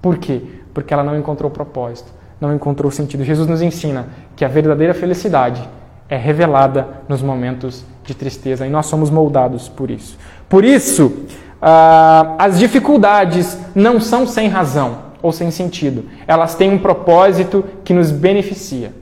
Por 0.00 0.16
quê? 0.16 0.42
Porque 0.72 0.94
ela 0.94 1.02
não 1.02 1.18
encontrou 1.18 1.50
propósito, 1.50 2.12
não 2.40 2.54
encontrou 2.54 2.88
sentido. 2.92 3.24
Jesus 3.24 3.48
nos 3.48 3.62
ensina 3.62 4.06
que 4.36 4.44
a 4.44 4.48
verdadeira 4.48 4.94
felicidade 4.94 5.68
é 6.08 6.16
revelada 6.16 6.88
nos 7.08 7.22
momentos 7.22 7.84
de 8.04 8.14
tristeza 8.14 8.66
e 8.66 8.70
nós 8.70 8.86
somos 8.86 9.10
moldados 9.10 9.68
por 9.68 9.90
isso. 9.90 10.18
Por 10.48 10.64
isso, 10.64 11.06
uh, 11.06 12.34
as 12.38 12.58
dificuldades 12.58 13.58
não 13.74 14.00
são 14.00 14.26
sem 14.26 14.48
razão 14.48 15.08
ou 15.20 15.32
sem 15.32 15.50
sentido, 15.50 16.04
elas 16.26 16.54
têm 16.54 16.70
um 16.72 16.78
propósito 16.78 17.64
que 17.84 17.92
nos 17.92 18.10
beneficia. 18.10 18.92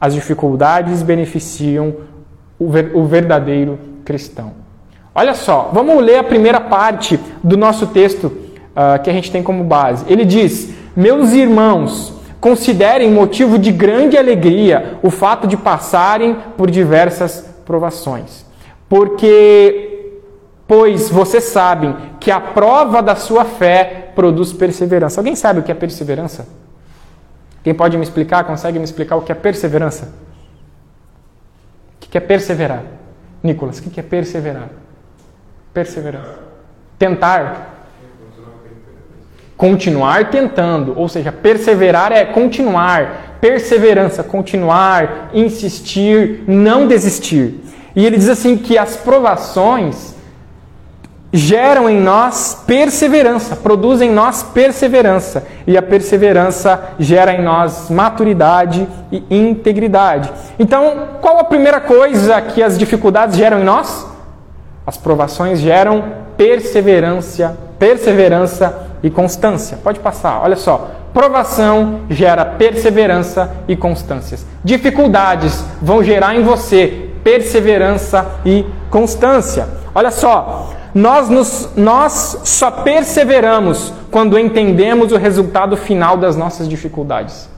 As 0.00 0.12
dificuldades 0.12 1.02
beneficiam 1.02 1.94
o, 2.58 2.68
ver, 2.68 2.90
o 2.94 3.04
verdadeiro 3.06 3.78
cristão. 4.04 4.52
Olha 5.14 5.34
só, 5.34 5.70
vamos 5.72 6.02
ler 6.02 6.18
a 6.18 6.24
primeira 6.24 6.60
parte 6.60 7.18
do 7.42 7.56
nosso 7.56 7.86
texto 7.86 8.26
uh, 8.26 9.02
que 9.02 9.08
a 9.08 9.12
gente 9.12 9.30
tem 9.30 9.42
como 9.42 9.62
base. 9.64 10.04
Ele 10.08 10.24
diz: 10.24 10.74
Meus 10.96 11.32
irmãos, 11.32 12.13
considerem 12.44 13.10
motivo 13.10 13.58
de 13.58 13.72
grande 13.72 14.18
alegria 14.18 14.98
o 15.02 15.10
fato 15.10 15.46
de 15.46 15.56
passarem 15.56 16.36
por 16.58 16.70
diversas 16.70 17.40
provações, 17.64 18.44
porque, 18.86 20.18
pois 20.68 21.08
vocês 21.08 21.44
sabem 21.44 21.96
que 22.20 22.30
a 22.30 22.38
prova 22.38 23.02
da 23.02 23.16
sua 23.16 23.46
fé 23.46 24.12
produz 24.14 24.52
perseverança. 24.52 25.20
Alguém 25.20 25.34
sabe 25.34 25.60
o 25.60 25.62
que 25.62 25.72
é 25.72 25.74
perseverança? 25.74 26.46
Quem 27.62 27.72
pode 27.72 27.96
me 27.96 28.02
explicar? 28.02 28.44
Consegue 28.44 28.78
me 28.78 28.84
explicar 28.84 29.16
o 29.16 29.22
que 29.22 29.32
é 29.32 29.34
perseverança? 29.34 30.12
O 31.96 32.08
que 32.10 32.18
é 32.18 32.20
perseverar? 32.20 32.82
Nicolas, 33.42 33.78
o 33.78 33.88
que 33.88 33.98
é 33.98 34.02
perseverar? 34.02 34.68
Perseverança. 35.72 36.40
Tentar. 36.98 37.73
Continuar 39.56 40.30
tentando, 40.30 40.98
ou 40.98 41.08
seja, 41.08 41.30
perseverar 41.30 42.10
é 42.10 42.24
continuar, 42.24 43.38
perseverança, 43.40 44.22
continuar, 44.22 45.30
insistir, 45.32 46.42
não 46.48 46.88
desistir. 46.88 47.60
E 47.94 48.04
ele 48.04 48.16
diz 48.16 48.28
assim 48.28 48.56
que 48.56 48.76
as 48.76 48.96
provações 48.96 50.14
geram 51.32 51.90
em 51.90 52.00
nós 52.00 52.62
perseverança, 52.64 53.56
produzem 53.56 54.10
em 54.10 54.12
nós 54.12 54.42
perseverança, 54.42 55.44
e 55.66 55.76
a 55.76 55.82
perseverança 55.82 56.90
gera 56.98 57.32
em 57.32 57.42
nós 57.42 57.90
maturidade 57.90 58.86
e 59.10 59.24
integridade. 59.30 60.30
Então, 60.58 61.08
qual 61.20 61.38
a 61.38 61.44
primeira 61.44 61.80
coisa 61.80 62.40
que 62.40 62.62
as 62.62 62.78
dificuldades 62.78 63.36
geram 63.36 63.60
em 63.60 63.64
nós? 63.64 64.06
As 64.86 64.96
provações 64.96 65.58
geram 65.58 66.04
perseverança, 66.36 67.58
perseverança 67.80 68.83
e 69.04 69.10
constância. 69.10 69.78
Pode 69.84 70.00
passar, 70.00 70.40
olha 70.42 70.56
só. 70.56 70.90
Provação 71.12 72.00
gera 72.08 72.44
perseverança 72.44 73.54
e 73.68 73.76
constâncias. 73.76 74.44
Dificuldades 74.64 75.62
vão 75.80 76.02
gerar 76.02 76.34
em 76.34 76.42
você 76.42 77.10
perseverança 77.22 78.26
e 78.44 78.64
constância. 78.90 79.68
Olha 79.94 80.10
só, 80.10 80.70
nós, 80.94 81.28
nos, 81.28 81.70
nós 81.76 82.40
só 82.44 82.70
perseveramos 82.70 83.92
quando 84.10 84.38
entendemos 84.38 85.12
o 85.12 85.16
resultado 85.18 85.76
final 85.76 86.16
das 86.16 86.34
nossas 86.34 86.68
dificuldades. 86.68 87.48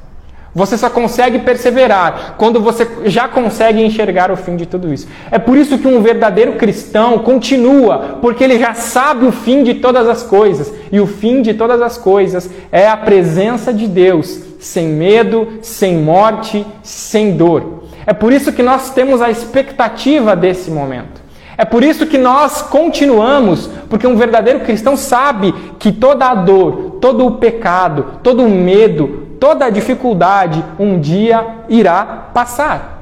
Você 0.56 0.78
só 0.78 0.88
consegue 0.88 1.40
perseverar 1.40 2.36
quando 2.38 2.58
você 2.58 2.88
já 3.04 3.28
consegue 3.28 3.84
enxergar 3.84 4.30
o 4.30 4.36
fim 4.38 4.56
de 4.56 4.64
tudo 4.64 4.90
isso. 4.90 5.06
É 5.30 5.38
por 5.38 5.54
isso 5.54 5.76
que 5.76 5.86
um 5.86 6.00
verdadeiro 6.00 6.54
cristão 6.54 7.18
continua, 7.18 8.16
porque 8.22 8.42
ele 8.42 8.58
já 8.58 8.72
sabe 8.72 9.26
o 9.26 9.32
fim 9.32 9.62
de 9.62 9.74
todas 9.74 10.08
as 10.08 10.22
coisas. 10.22 10.72
E 10.90 10.98
o 10.98 11.06
fim 11.06 11.42
de 11.42 11.52
todas 11.52 11.82
as 11.82 11.98
coisas 11.98 12.48
é 12.72 12.88
a 12.88 12.96
presença 12.96 13.70
de 13.70 13.86
Deus, 13.86 14.40
sem 14.58 14.88
medo, 14.88 15.58
sem 15.60 15.98
morte, 15.98 16.66
sem 16.82 17.36
dor. 17.36 17.82
É 18.06 18.14
por 18.14 18.32
isso 18.32 18.50
que 18.50 18.62
nós 18.62 18.88
temos 18.88 19.20
a 19.20 19.30
expectativa 19.30 20.34
desse 20.34 20.70
momento. 20.70 21.20
É 21.58 21.66
por 21.66 21.84
isso 21.84 22.06
que 22.06 22.16
nós 22.16 22.62
continuamos, 22.62 23.68
porque 23.90 24.06
um 24.06 24.16
verdadeiro 24.16 24.60
cristão 24.60 24.96
sabe 24.96 25.54
que 25.78 25.92
toda 25.92 26.30
a 26.30 26.34
dor, 26.34 26.96
todo 26.98 27.26
o 27.26 27.32
pecado, 27.32 28.20
todo 28.22 28.42
o 28.42 28.48
medo, 28.48 29.25
toda 29.40 29.70
dificuldade 29.70 30.64
um 30.78 30.98
dia 30.98 31.46
irá 31.68 32.04
passar. 32.32 32.96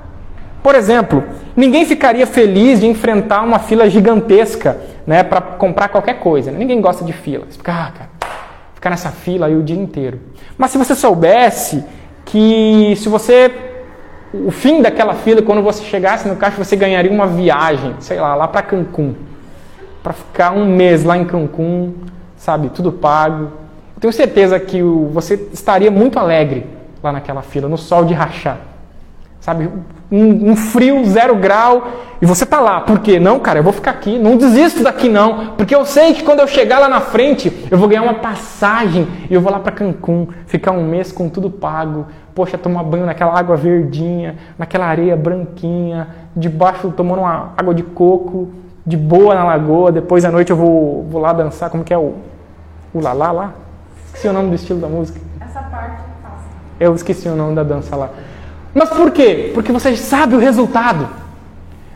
Por 0.62 0.74
exemplo, 0.74 1.22
ninguém 1.54 1.84
ficaria 1.84 2.26
feliz 2.26 2.80
de 2.80 2.86
enfrentar 2.86 3.42
uma 3.42 3.58
fila 3.58 3.88
gigantesca 3.88 4.80
né, 5.06 5.22
para 5.22 5.40
comprar 5.40 5.88
qualquer 5.88 6.20
coisa. 6.20 6.50
Ninguém 6.50 6.80
gosta 6.80 7.04
de 7.04 7.12
fila. 7.12 7.44
Você 7.48 7.58
fica, 7.58 7.72
ah, 7.72 7.92
cara, 7.92 8.10
ficar 8.74 8.90
nessa 8.90 9.10
fila 9.10 9.46
aí 9.46 9.56
o 9.56 9.62
dia 9.62 9.76
inteiro. 9.76 10.20
Mas 10.56 10.70
se 10.70 10.78
você 10.78 10.94
soubesse 10.94 11.84
que 12.24 12.94
se 12.96 13.08
você 13.08 13.52
o 14.32 14.50
fim 14.50 14.82
daquela 14.82 15.14
fila, 15.14 15.42
quando 15.42 15.62
você 15.62 15.84
chegasse 15.84 16.26
no 16.26 16.34
caixa, 16.34 16.56
você 16.56 16.74
ganharia 16.74 17.10
uma 17.10 17.26
viagem, 17.26 17.94
sei 18.00 18.18
lá, 18.18 18.34
lá 18.34 18.48
para 18.48 18.62
Cancún. 18.62 19.14
Para 20.02 20.12
ficar 20.12 20.52
um 20.52 20.66
mês 20.66 21.04
lá 21.04 21.16
em 21.16 21.24
Cancún, 21.24 21.94
sabe, 22.36 22.68
tudo 22.70 22.90
pago. 22.90 23.52
Tenho 24.04 24.12
certeza 24.12 24.60
que 24.60 24.82
você 24.82 25.48
estaria 25.50 25.90
muito 25.90 26.18
alegre 26.18 26.66
lá 27.02 27.10
naquela 27.10 27.40
fila, 27.40 27.70
no 27.70 27.78
sol 27.78 28.04
de 28.04 28.12
rachar. 28.12 28.58
Sabe, 29.40 29.70
um, 30.12 30.50
um, 30.50 30.56
frio, 30.56 31.02
zero 31.06 31.34
grau, 31.36 31.88
e 32.20 32.26
você 32.26 32.44
tá 32.44 32.60
lá. 32.60 32.82
Por 32.82 32.98
quê? 32.98 33.18
Não, 33.18 33.40
cara, 33.40 33.60
eu 33.60 33.62
vou 33.62 33.72
ficar 33.72 33.92
aqui, 33.92 34.18
não 34.18 34.36
desisto 34.36 34.82
daqui 34.82 35.08
não, 35.08 35.54
porque 35.56 35.74
eu 35.74 35.86
sei 35.86 36.12
que 36.12 36.22
quando 36.22 36.40
eu 36.40 36.46
chegar 36.46 36.80
lá 36.80 36.86
na 36.86 37.00
frente, 37.00 37.50
eu 37.70 37.78
vou 37.78 37.88
ganhar 37.88 38.02
uma 38.02 38.12
passagem 38.12 39.08
e 39.30 39.32
eu 39.32 39.40
vou 39.40 39.50
lá 39.50 39.58
para 39.58 39.72
Cancún, 39.72 40.28
ficar 40.44 40.72
um 40.72 40.86
mês 40.86 41.10
com 41.10 41.30
tudo 41.30 41.48
pago. 41.48 42.06
Poxa, 42.34 42.58
tomar 42.58 42.82
banho 42.82 43.06
naquela 43.06 43.32
água 43.32 43.56
verdinha, 43.56 44.36
naquela 44.58 44.84
areia 44.84 45.16
branquinha, 45.16 46.08
debaixo 46.36 46.92
tomando 46.94 47.20
uma 47.20 47.54
água 47.56 47.74
de 47.74 47.82
coco, 47.82 48.50
de 48.86 48.98
boa 48.98 49.34
na 49.34 49.44
lagoa. 49.44 49.90
Depois 49.90 50.26
à 50.26 50.30
noite 50.30 50.50
eu 50.50 50.56
vou, 50.58 51.04
vou 51.04 51.22
lá 51.22 51.32
dançar, 51.32 51.70
como 51.70 51.82
que 51.82 51.94
é 51.94 51.96
o, 51.96 52.12
o 52.92 53.00
lalá 53.00 53.32
lá? 53.32 53.54
Esqueci 54.14 54.28
o 54.28 54.32
nome 54.32 54.50
do 54.50 54.54
estilo 54.54 54.80
da 54.80 54.88
música. 54.88 55.20
Essa 55.40 55.60
parte 55.60 56.04
eu 56.78 56.94
esqueci 56.94 57.28
o 57.28 57.36
nome 57.36 57.54
da 57.54 57.62
dança 57.62 57.94
lá. 57.94 58.10
Mas 58.72 58.88
por 58.90 59.10
quê? 59.10 59.50
Porque 59.54 59.70
você 59.70 59.96
sabe 59.96 60.34
o 60.34 60.38
resultado. 60.38 61.08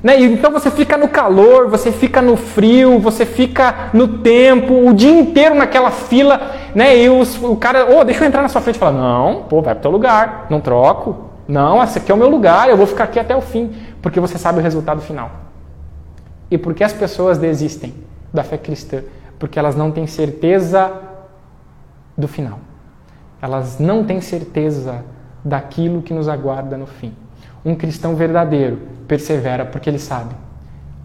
Né? 0.03 0.21
Então 0.21 0.53
você 0.53 0.71
fica 0.71 0.97
no 0.97 1.09
calor, 1.09 1.69
você 1.69 1.91
fica 1.91 2.23
no 2.23 2.37
frio, 2.37 3.01
você 3.01 3.27
fica 3.27 3.91
no 3.93 4.19
tempo, 4.19 4.89
o 4.89 4.95
dia 4.95 5.11
inteiro 5.11 5.57
naquela 5.57 5.91
fila, 5.91 6.53
né? 6.75 6.97
E 6.97 7.09
os, 7.09 7.43
o 7.43 7.57
cara, 7.57 7.91
ô, 7.91 7.99
oh, 7.99 8.05
deixa 8.05 8.23
eu 8.23 8.29
entrar 8.29 8.43
na 8.43 8.49
sua 8.49 8.61
frente 8.61 8.77
e 8.77 8.79
fala, 8.79 8.93
não, 8.93 9.43
pô, 9.43 9.61
vai 9.61 9.75
pro 9.75 9.83
teu 9.83 9.91
lugar, 9.91 10.47
não 10.49 10.61
troco. 10.61 11.31
Não, 11.49 11.83
esse 11.83 11.99
aqui 11.99 12.13
é 12.13 12.15
o 12.15 12.19
meu 12.19 12.29
lugar, 12.29 12.69
eu 12.69 12.77
vou 12.77 12.87
ficar 12.87 13.05
aqui 13.05 13.19
até 13.19 13.35
o 13.35 13.41
fim, 13.41 13.75
porque 14.03 14.21
você 14.21 14.39
sabe 14.39 14.61
o 14.61 14.63
resultado 14.63 15.01
final. 15.01 15.31
E 16.51 16.57
por 16.57 16.75
que 16.75 16.85
as 16.85 16.93
pessoas 16.93 17.39
desistem 17.39 17.93
da 18.33 18.45
fé 18.45 18.57
cristã? 18.57 19.03
Porque 19.39 19.59
elas 19.59 19.75
não 19.75 19.91
têm 19.91 20.07
certeza 20.07 20.93
do 22.19 22.27
final. 22.27 22.59
Elas 23.41 23.79
não 23.79 24.05
têm 24.05 24.21
certeza 24.21 25.05
daquilo 25.45 26.03
que 26.03 26.13
nos 26.13 26.29
aguarda 26.29 26.77
no 26.77 26.87
fim. 26.87 27.15
Um 27.65 27.77
cristão 27.77 28.17
verdadeiro 28.17 28.81
persevera 29.07 29.65
porque 29.65 29.89
ele 29.89 29.99
sabe. 29.99 30.35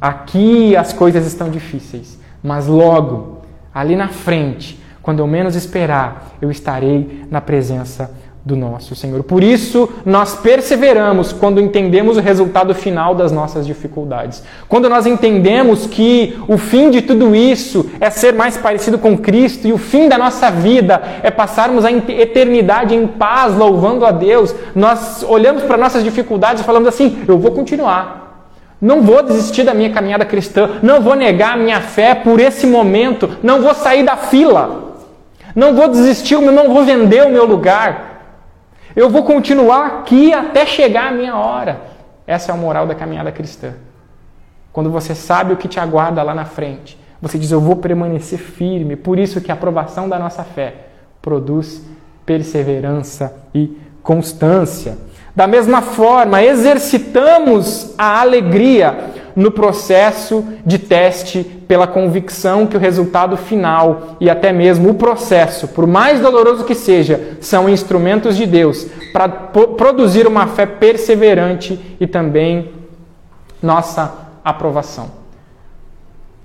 Aqui 0.01 0.75
as 0.75 0.91
coisas 0.91 1.25
estão 1.25 1.50
difíceis, 1.50 2.20
mas 2.41 2.67
logo, 2.67 3.41
ali 3.74 3.96
na 3.96 4.10
frente, 4.10 4.84
quando 5.01 5.20
eu 5.20 5.27
menos 5.27 5.55
esperar, 5.55 6.34
eu 6.41 6.50
estarei 6.50 7.25
na 7.29 7.39
presença 7.39 8.12
do 8.45 8.57
nosso 8.57 8.93
Senhor. 8.93 9.23
Por 9.23 9.41
isso, 9.41 9.89
nós 10.05 10.35
perseveramos 10.35 11.31
quando 11.31 11.62
entendemos 11.62 12.17
o 12.17 12.19
resultado 12.19 12.75
final 12.75 13.15
das 13.15 13.31
nossas 13.31 13.65
dificuldades. 13.65 14.43
Quando 14.67 14.89
nós 14.89 15.05
entendemos 15.05 15.88
que 15.88 16.38
o 16.47 16.57
fim 16.57 16.89
de 16.89 17.01
tudo 17.01 17.33
isso 17.33 17.89
é 18.01 18.09
ser 18.09 18.33
mais 18.33 18.57
parecido 18.57 18.97
com 18.97 19.17
Cristo 19.17 19.65
e 19.65 19.71
o 19.71 19.77
fim 19.77 20.09
da 20.09 20.17
nossa 20.17 20.51
vida 20.51 21.01
é 21.23 21.31
passarmos 21.31 21.85
a 21.85 21.91
eternidade 21.91 22.93
em 22.93 23.07
paz, 23.07 23.55
louvando 23.55 24.05
a 24.05 24.12
Deus, 24.12 24.53
nós 24.75 25.23
olhamos 25.23 25.63
para 25.63 25.77
nossas 25.77 26.03
dificuldades 26.03 26.62
e 26.62 26.65
falamos 26.65 26.89
assim: 26.89 27.23
eu 27.25 27.39
vou 27.39 27.51
continuar. 27.51 28.21
Não 28.81 29.01
vou 29.01 29.23
desistir 29.23 29.63
da 29.63 29.73
minha 29.73 29.91
caminhada 29.91 30.25
cristã, 30.25 30.71
não 30.81 31.00
vou 31.00 31.15
negar 31.15 31.53
a 31.53 31.57
minha 31.57 31.79
fé 31.79 32.13
por 32.13 32.41
esse 32.41 32.67
momento, 32.67 33.38
não 33.41 33.62
vou 33.62 33.73
sair 33.73 34.03
da 34.03 34.17
fila. 34.17 34.83
Não 35.55 35.75
vou 35.75 35.88
desistir, 35.88 36.35
não 36.39 36.73
vou 36.73 36.83
vender 36.83 37.23
o 37.23 37.29
meu 37.29 37.45
lugar. 37.45 38.12
Eu 38.95 39.09
vou 39.09 39.23
continuar 39.23 39.88
aqui 39.88 40.33
até 40.33 40.65
chegar 40.65 41.07
a 41.07 41.12
minha 41.12 41.35
hora. 41.35 41.81
Essa 42.27 42.51
é 42.51 42.55
a 42.55 42.57
moral 42.57 42.85
da 42.85 42.93
caminhada 42.93 43.31
cristã. 43.31 43.73
Quando 44.71 44.89
você 44.89 45.13
sabe 45.15 45.53
o 45.53 45.57
que 45.57 45.67
te 45.67 45.79
aguarda 45.79 46.21
lá 46.23 46.33
na 46.33 46.45
frente, 46.45 46.97
você 47.21 47.38
diz: 47.38 47.51
Eu 47.51 47.59
vou 47.59 47.75
permanecer 47.75 48.39
firme. 48.39 48.95
Por 48.95 49.17
isso 49.17 49.41
que 49.41 49.51
a 49.51 49.55
aprovação 49.55 50.07
da 50.07 50.19
nossa 50.19 50.43
fé 50.43 50.75
produz 51.21 51.83
perseverança 52.25 53.35
e 53.53 53.77
constância. 54.01 54.97
Da 55.35 55.47
mesma 55.47 55.81
forma, 55.81 56.43
exercitamos 56.43 57.93
a 57.97 58.21
alegria 58.21 59.12
no 59.35 59.51
processo 59.51 60.45
de 60.65 60.77
teste 60.77 61.43
pela 61.43 61.87
convicção 61.87 62.67
que 62.67 62.77
o 62.77 62.79
resultado 62.79 63.35
final 63.35 64.17
e 64.19 64.29
até 64.29 64.51
mesmo 64.51 64.89
o 64.89 64.95
processo, 64.95 65.67
por 65.69 65.87
mais 65.87 66.19
doloroso 66.19 66.63
que 66.63 66.75
seja, 66.75 67.37
são 67.41 67.67
instrumentos 67.69 68.37
de 68.37 68.45
Deus 68.45 68.85
para 69.11 69.29
produzir 69.29 70.27
uma 70.27 70.47
fé 70.47 70.65
perseverante 70.65 71.97
e 71.99 72.05
também 72.05 72.71
nossa 73.61 74.13
aprovação. 74.43 75.11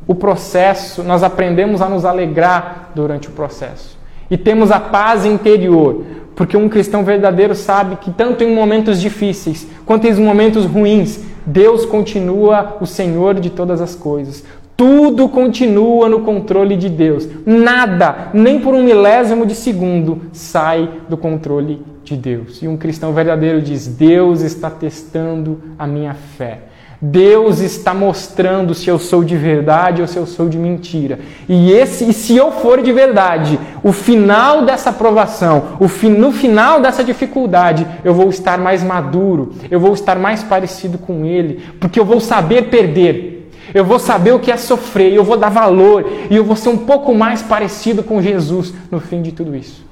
O 0.07 0.15
processo, 0.15 1.03
nós 1.03 1.23
aprendemos 1.23 1.83
a 1.83 1.89
nos 1.89 2.05
alegrar 2.05 2.93
durante 2.95 3.29
o 3.29 3.33
processo 3.33 3.98
e 4.31 4.37
temos 4.37 4.71
a 4.71 4.79
paz 4.79 5.25
interior, 5.25 6.05
porque 6.35 6.57
um 6.57 6.69
cristão 6.69 7.05
verdadeiro 7.05 7.55
sabe 7.55 7.97
que 7.97 8.11
tanto 8.11 8.45
em 8.45 8.55
momentos 8.55 9.01
difíceis 9.01 9.67
quanto 9.85 10.07
em 10.07 10.15
momentos 10.15 10.65
ruins, 10.65 11.21
Deus 11.45 11.85
continua 11.85 12.77
o 12.81 12.87
Senhor 12.87 13.35
de 13.41 13.51
todas 13.51 13.81
as 13.81 13.95
coisas. 13.95 14.45
Tudo 14.77 15.29
continua 15.29 16.09
no 16.09 16.21
controle 16.21 16.77
de 16.77 16.89
Deus. 16.89 17.29
Nada, 17.45 18.29
nem 18.33 18.61
por 18.61 18.75
um 18.75 18.83
milésimo 18.85 19.45
de 19.45 19.55
segundo, 19.55 20.23
sai 20.33 20.89
do 21.09 21.17
controle 21.17 21.83
de 22.05 22.17
Deus. 22.17 22.63
E 22.63 22.69
um 22.69 22.77
cristão 22.77 23.13
verdadeiro 23.13 23.61
diz: 23.61 23.89
Deus 23.89 24.41
está 24.41 24.71
testando 24.71 25.61
a 25.77 25.85
minha 25.85 26.15
fé. 26.15 26.61
Deus 27.01 27.61
está 27.61 27.95
mostrando 27.95 28.75
se 28.75 28.89
eu 28.89 28.99
sou 28.99 29.23
de 29.23 29.37
verdade 29.37 30.03
ou 30.03 30.09
se 30.09 30.17
eu 30.17 30.27
sou 30.27 30.49
de 30.49 30.59
mentira. 30.59 31.21
E, 31.49 31.71
esse, 31.71 32.11
e 32.11 32.13
se 32.13 32.37
eu 32.37 32.51
for 32.51 32.83
de 32.83 32.93
verdade, 32.93 33.59
o 33.85 33.93
final 33.93 34.65
dessa 34.65 34.93
provação, 34.93 35.77
o 35.79 35.87
fi, 35.87 36.09
no 36.09 36.33
final 36.33 36.81
dessa 36.81 37.05
dificuldade, 37.05 37.87
eu 38.03 38.13
vou 38.13 38.29
estar 38.29 38.59
mais 38.59 38.83
maduro, 38.83 39.55
eu 39.71 39.79
vou 39.79 39.95
estar 39.95 40.19
mais 40.19 40.43
parecido 40.43 40.99
com 40.99 41.25
Ele, 41.25 41.63
porque 41.79 42.01
eu 42.01 42.05
vou 42.05 42.21
saber 42.21 42.63
perder. 42.69 43.37
Eu 43.73 43.85
vou 43.85 43.99
saber 43.99 44.33
o 44.33 44.41
que 44.41 44.51
é 44.51 44.57
sofrer, 44.57 45.13
eu 45.13 45.23
vou 45.23 45.37
dar 45.37 45.51
valor 45.51 46.11
e 46.31 46.35
eu 46.35 46.43
vou 46.43 46.57
ser 46.57 46.71
um 46.71 46.79
pouco 46.79 47.15
mais 47.15 47.43
parecido 47.43 48.03
com 48.03 48.21
Jesus 48.21 48.73
no 48.91 48.99
fim 48.99 49.21
de 49.21 49.31
tudo 49.31 49.55
isso. 49.55 49.87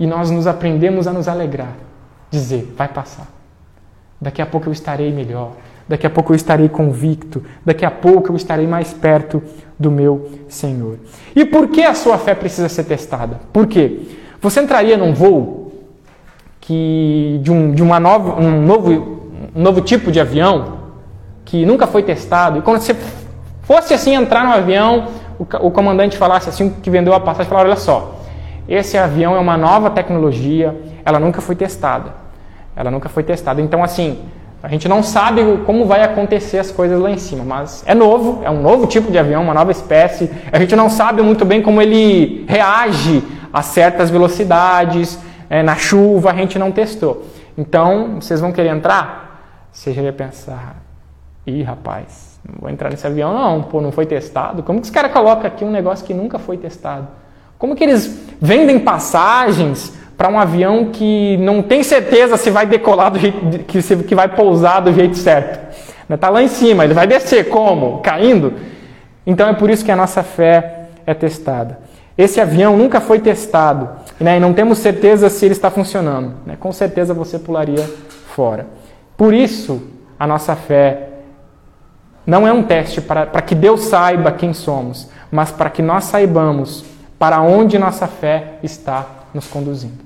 E 0.00 0.06
nós 0.06 0.30
nos 0.30 0.46
aprendemos 0.46 1.06
a 1.06 1.12
nos 1.12 1.28
alegrar, 1.28 1.74
dizer: 2.30 2.72
vai 2.74 2.88
passar. 2.88 3.28
Daqui 4.18 4.40
a 4.40 4.46
pouco 4.46 4.68
eu 4.68 4.72
estarei 4.72 5.12
melhor 5.12 5.52
daqui 5.92 6.06
a 6.06 6.10
pouco 6.10 6.32
eu 6.32 6.36
estarei 6.36 6.70
convicto, 6.70 7.44
daqui 7.62 7.84
a 7.84 7.90
pouco 7.90 8.32
eu 8.32 8.36
estarei 8.36 8.66
mais 8.66 8.94
perto 8.94 9.42
do 9.78 9.90
meu 9.90 10.30
Senhor. 10.48 10.96
E 11.36 11.44
por 11.44 11.68
que 11.68 11.82
a 11.82 11.92
sua 11.92 12.16
fé 12.16 12.34
precisa 12.34 12.66
ser 12.66 12.84
testada? 12.84 13.40
Por 13.52 13.66
quê? 13.66 14.00
Você 14.40 14.62
entraria 14.62 14.96
num 14.96 15.12
voo 15.12 15.70
que 16.62 17.38
de, 17.42 17.52
um, 17.52 17.74
de 17.74 17.82
uma 17.82 18.00
nova, 18.00 18.40
um, 18.40 18.62
novo, 18.62 18.90
um 19.54 19.62
novo 19.62 19.82
tipo 19.82 20.10
de 20.10 20.18
avião 20.18 20.78
que 21.44 21.66
nunca 21.66 21.86
foi 21.86 22.02
testado, 22.02 22.60
e 22.60 22.62
quando 22.62 22.80
você 22.80 22.96
fosse 23.60 23.92
assim 23.92 24.14
entrar 24.14 24.44
no 24.44 24.52
avião, 24.54 25.08
o, 25.38 25.66
o 25.66 25.70
comandante 25.70 26.16
falasse 26.16 26.48
assim, 26.48 26.70
que 26.70 26.88
vendeu 26.88 27.12
a 27.12 27.20
passagem, 27.20 27.50
falasse, 27.50 27.66
olha 27.66 27.76
só, 27.76 28.18
esse 28.66 28.96
avião 28.96 29.36
é 29.36 29.38
uma 29.38 29.58
nova 29.58 29.90
tecnologia, 29.90 30.74
ela 31.04 31.20
nunca 31.20 31.42
foi 31.42 31.54
testada. 31.54 32.14
Ela 32.74 32.90
nunca 32.90 33.10
foi 33.10 33.22
testada. 33.22 33.60
Então, 33.60 33.84
assim, 33.84 34.22
a 34.62 34.68
gente 34.68 34.88
não 34.88 35.02
sabe 35.02 35.42
como 35.66 35.84
vai 35.86 36.02
acontecer 36.04 36.58
as 36.58 36.70
coisas 36.70 37.00
lá 37.00 37.10
em 37.10 37.18
cima, 37.18 37.44
mas 37.44 37.82
é 37.84 37.94
novo, 37.94 38.42
é 38.44 38.50
um 38.50 38.62
novo 38.62 38.86
tipo 38.86 39.10
de 39.10 39.18
avião, 39.18 39.42
uma 39.42 39.54
nova 39.54 39.72
espécie. 39.72 40.30
A 40.52 40.58
gente 40.58 40.76
não 40.76 40.88
sabe 40.88 41.20
muito 41.20 41.44
bem 41.44 41.60
como 41.60 41.82
ele 41.82 42.44
reage 42.48 43.24
a 43.52 43.60
certas 43.60 44.08
velocidades, 44.08 45.18
é, 45.50 45.64
na 45.64 45.74
chuva, 45.74 46.30
a 46.30 46.34
gente 46.34 46.60
não 46.60 46.70
testou. 46.70 47.26
Então, 47.58 48.20
vocês 48.20 48.40
vão 48.40 48.52
querer 48.52 48.68
entrar? 48.68 49.66
Você 49.72 49.92
já 49.92 50.00
ia 50.00 50.12
pensar, 50.12 50.76
ih, 51.44 51.62
rapaz, 51.64 52.38
não 52.48 52.60
vou 52.60 52.70
entrar 52.70 52.88
nesse 52.88 53.06
avião 53.06 53.34
não, 53.34 53.62
pô, 53.62 53.80
não 53.80 53.90
foi 53.90 54.06
testado. 54.06 54.62
Como 54.62 54.80
que 54.80 54.84
os 54.84 54.90
caras 54.90 55.12
colocam 55.12 55.46
aqui 55.46 55.64
um 55.64 55.70
negócio 55.72 56.06
que 56.06 56.14
nunca 56.14 56.38
foi 56.38 56.56
testado? 56.56 57.08
Como 57.58 57.74
que 57.74 57.82
eles 57.82 58.28
vendem 58.40 58.78
passagens 58.78 59.92
para 60.22 60.30
um 60.30 60.38
avião 60.38 60.84
que 60.92 61.36
não 61.38 61.60
tem 61.60 61.82
certeza 61.82 62.36
se 62.36 62.48
vai 62.48 62.64
decolar 62.64 63.10
do 63.10 63.18
jeito 63.18 63.58
que, 63.64 63.82
se, 63.82 63.96
que 63.96 64.14
vai 64.14 64.28
pousar 64.28 64.78
do 64.78 64.92
jeito 64.92 65.16
certo. 65.18 65.58
Está 66.08 66.28
lá 66.28 66.40
em 66.40 66.46
cima, 66.46 66.84
ele 66.84 66.94
vai 66.94 67.08
descer 67.08 67.48
como? 67.48 67.98
Caindo? 68.02 68.54
Então 69.26 69.48
é 69.48 69.52
por 69.52 69.68
isso 69.68 69.84
que 69.84 69.90
a 69.90 69.96
nossa 69.96 70.22
fé 70.22 70.90
é 71.04 71.12
testada. 71.12 71.80
Esse 72.16 72.40
avião 72.40 72.76
nunca 72.76 73.00
foi 73.00 73.18
testado 73.18 73.88
né, 74.20 74.36
e 74.36 74.40
não 74.40 74.52
temos 74.52 74.78
certeza 74.78 75.28
se 75.28 75.44
ele 75.44 75.54
está 75.54 75.72
funcionando. 75.72 76.34
Né? 76.46 76.56
Com 76.56 76.70
certeza 76.70 77.12
você 77.12 77.36
pularia 77.36 77.84
fora. 78.28 78.68
Por 79.16 79.34
isso, 79.34 79.82
a 80.20 80.24
nossa 80.24 80.54
fé 80.54 81.08
não 82.24 82.46
é 82.46 82.52
um 82.52 82.62
teste 82.62 83.00
para 83.00 83.42
que 83.42 83.56
Deus 83.56 83.86
saiba 83.86 84.30
quem 84.30 84.54
somos, 84.54 85.10
mas 85.32 85.50
para 85.50 85.68
que 85.68 85.82
nós 85.82 86.04
saibamos 86.04 86.84
para 87.18 87.40
onde 87.40 87.76
nossa 87.76 88.06
fé 88.06 88.58
está 88.62 89.04
nos 89.34 89.48
conduzindo. 89.48 90.01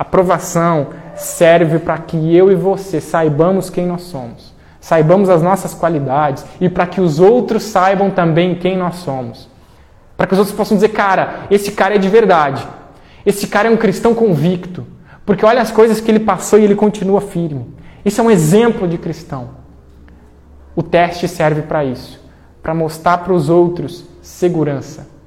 A 0.00 0.04
provação 0.06 0.86
serve 1.14 1.78
para 1.78 1.98
que 1.98 2.34
eu 2.34 2.50
e 2.50 2.54
você 2.54 3.02
saibamos 3.02 3.68
quem 3.68 3.86
nós 3.86 4.00
somos, 4.00 4.54
saibamos 4.80 5.28
as 5.28 5.42
nossas 5.42 5.74
qualidades 5.74 6.42
e 6.58 6.70
para 6.70 6.86
que 6.86 7.02
os 7.02 7.20
outros 7.20 7.64
saibam 7.64 8.10
também 8.10 8.54
quem 8.54 8.78
nós 8.78 8.96
somos. 8.96 9.46
Para 10.16 10.26
que 10.26 10.32
os 10.32 10.38
outros 10.38 10.56
possam 10.56 10.78
dizer, 10.78 10.88
cara, 10.88 11.40
esse 11.50 11.72
cara 11.72 11.96
é 11.96 11.98
de 11.98 12.08
verdade. 12.08 12.66
Esse 13.26 13.46
cara 13.46 13.68
é 13.68 13.70
um 13.70 13.76
cristão 13.76 14.14
convicto. 14.14 14.86
Porque 15.26 15.44
olha 15.44 15.60
as 15.60 15.70
coisas 15.70 16.00
que 16.00 16.10
ele 16.10 16.20
passou 16.20 16.58
e 16.58 16.64
ele 16.64 16.74
continua 16.74 17.20
firme. 17.20 17.66
Isso 18.02 18.22
é 18.22 18.24
um 18.24 18.30
exemplo 18.30 18.88
de 18.88 18.96
cristão. 18.96 19.50
O 20.74 20.82
teste 20.82 21.28
serve 21.28 21.60
para 21.60 21.84
isso 21.84 22.18
para 22.62 22.72
mostrar 22.72 23.18
para 23.18 23.34
os 23.34 23.50
outros 23.50 24.06
segurança 24.22 25.19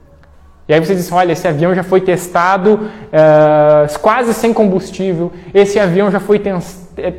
e 0.68 0.74
aí 0.74 0.80
você 0.80 0.96
diz, 0.96 1.12
olha, 1.12 1.34
esse 1.34 1.46
avião 1.46 1.76
já 1.76 1.84
foi 1.84 2.00
testado 2.00 2.76
uh, 2.76 4.00
quase 4.00 4.34
sem 4.34 4.54
combustível, 4.54 5.32
esse 5.54 5.78
avião 5.78 6.10
já 6.10 6.22
foi 6.22 6.40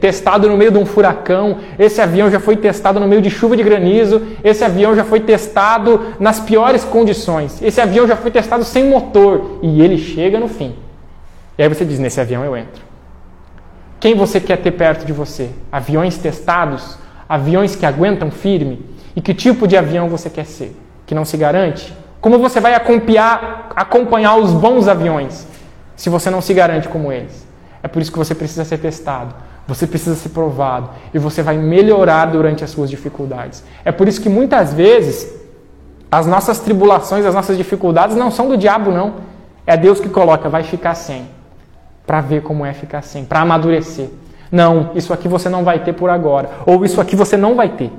testado 0.01 0.49
no 0.49 0.57
meio 0.57 0.71
de 0.71 0.79
um 0.79 0.87
furacão, 0.87 1.59
esse 1.79 2.01
avião 2.01 2.31
já 2.31 2.41
foi 2.41 2.57
testado 2.57 2.99
no 2.99 3.07
meio 3.07 3.21
de 3.21 3.29
chuva 3.29 3.55
de 3.55 3.63
granizo, 3.63 4.23
esse 4.43 4.65
avião 4.65 4.97
já 4.97 5.05
foi 5.05 5.21
testado 5.21 6.15
nas 6.19 6.41
piores 6.41 6.85
condições, 6.85 7.61
esse 7.61 7.83
avião 7.83 8.09
já 8.09 8.17
foi 8.17 8.31
testado 8.31 8.65
sem 8.65 8.89
motor 8.89 9.59
e 9.63 9.83
ele 9.83 9.99
chega 9.99 10.41
no 10.41 10.49
fim. 10.49 10.75
E 11.59 11.63
aí 11.63 11.69
você 11.69 11.85
diz, 11.85 11.99
nesse 11.99 12.21
avião 12.21 12.43
eu 12.45 12.57
entro. 12.57 12.83
Quem 14.01 14.15
você 14.15 14.41
quer 14.41 14.57
ter 14.57 14.73
perto 14.73 15.05
de 15.05 15.13
você? 15.13 15.51
Aviões 15.71 16.17
testados? 16.17 16.99
Aviões 17.29 17.77
que 17.77 17.85
aguentam 17.85 18.31
firme? 18.31 18.85
E 19.15 19.21
que 19.21 19.35
tipo 19.35 19.67
de 19.67 19.77
avião 19.77 20.09
você 20.09 20.29
quer 20.29 20.47
ser? 20.47 20.75
Que 21.07 21.15
não 21.15 21.25
se 21.25 21.37
garante? 21.37 21.95
Como 22.25 22.39
você 22.39 22.59
vai 22.59 22.75
acompanhar, 22.75 23.69
acompanhar 23.77 24.37
os 24.37 24.51
bons 24.51 24.89
aviões 24.89 25.47
se 25.95 26.09
você 26.09 26.31
não 26.31 26.41
se 26.41 26.55
garante 26.55 26.89
como 26.89 27.13
eles? 27.13 27.47
É 27.83 27.87
por 27.87 28.01
isso 28.01 28.11
que 28.11 28.17
você 28.17 28.35
precisa 28.35 28.65
ser 28.65 28.79
testado, 28.79 29.35
você 29.69 29.87
precisa 29.87 30.17
ser 30.17 30.31
provado 30.31 30.89
e 31.13 31.19
você 31.19 31.43
vai 31.43 31.59
melhorar 31.59 32.25
durante 32.25 32.65
as 32.65 32.71
suas 32.71 32.89
dificuldades. 32.89 33.63
É 33.85 33.93
por 33.93 34.09
isso 34.09 34.23
que 34.23 34.31
muitas 34.31 34.73
vezes 34.73 35.35
as 36.11 36.27
nossas 36.27 36.61
tribulações, 36.61 37.27
as 37.27 37.35
nossas 37.35 37.59
dificuldades 37.59 38.17
não 38.17 38.31
são 38.31 38.49
do 38.49 38.57
diabo, 38.57 38.91
não. 38.91 39.17
É 39.67 39.77
Deus 39.77 40.01
que 40.01 40.09
coloca, 40.09 40.49
vai 40.49 40.63
ficar 40.63 40.95
sem, 40.95 41.29
para 42.07 42.23
ver 42.23 42.43
como 42.43 42.65
é 42.65 42.73
ficar 42.73 43.03
sem, 43.03 43.27
para 43.27 43.43
amadurecer. 43.43 44.09
Não, 44.51 44.93
isso 44.95 45.13
aqui 45.13 45.29
você 45.29 45.51
não 45.51 45.63
vai 45.63 45.81
ter 45.81 45.93
por 45.93 46.09
agora, 46.09 46.49
ou 46.65 46.87
isso 46.87 47.03
aqui 47.03 47.15
você 47.15 47.37
não 47.37 47.55
vai 47.55 47.69
ter. 47.69 47.93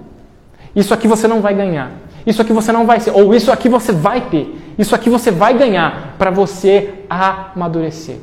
Isso 0.75 0.95
aqui 0.95 1.07
você 1.07 1.27
não 1.27 1.41
vai 1.41 1.53
ganhar. 1.53 1.91
Isso 2.25 2.41
aqui 2.41 2.51
você 2.51 2.71
não 2.71 2.85
vai 2.85 2.99
ser, 2.99 3.11
ou 3.11 3.33
isso 3.33 3.51
aqui 3.51 3.69
você 3.69 3.91
vai 3.91 4.21
ter. 4.21 4.73
Isso 4.77 4.95
aqui 4.95 5.09
você 5.09 5.31
vai 5.31 5.57
ganhar 5.57 6.15
para 6.17 6.31
você 6.31 7.05
amadurecer, 7.09 8.17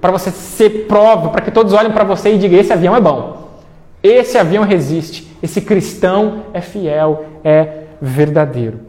para 0.00 0.10
você 0.10 0.30
ser 0.30 0.86
prova, 0.86 1.30
para 1.30 1.40
que 1.40 1.50
todos 1.50 1.72
olhem 1.72 1.92
para 1.92 2.04
você 2.04 2.34
e 2.34 2.38
digam: 2.38 2.58
esse 2.58 2.72
avião 2.72 2.96
é 2.96 3.00
bom, 3.00 3.60
esse 4.02 4.36
avião 4.36 4.64
resiste, 4.64 5.30
esse 5.42 5.60
cristão 5.60 6.44
é 6.52 6.60
fiel, 6.60 7.26
é 7.44 7.84
verdadeiro. 8.00 8.80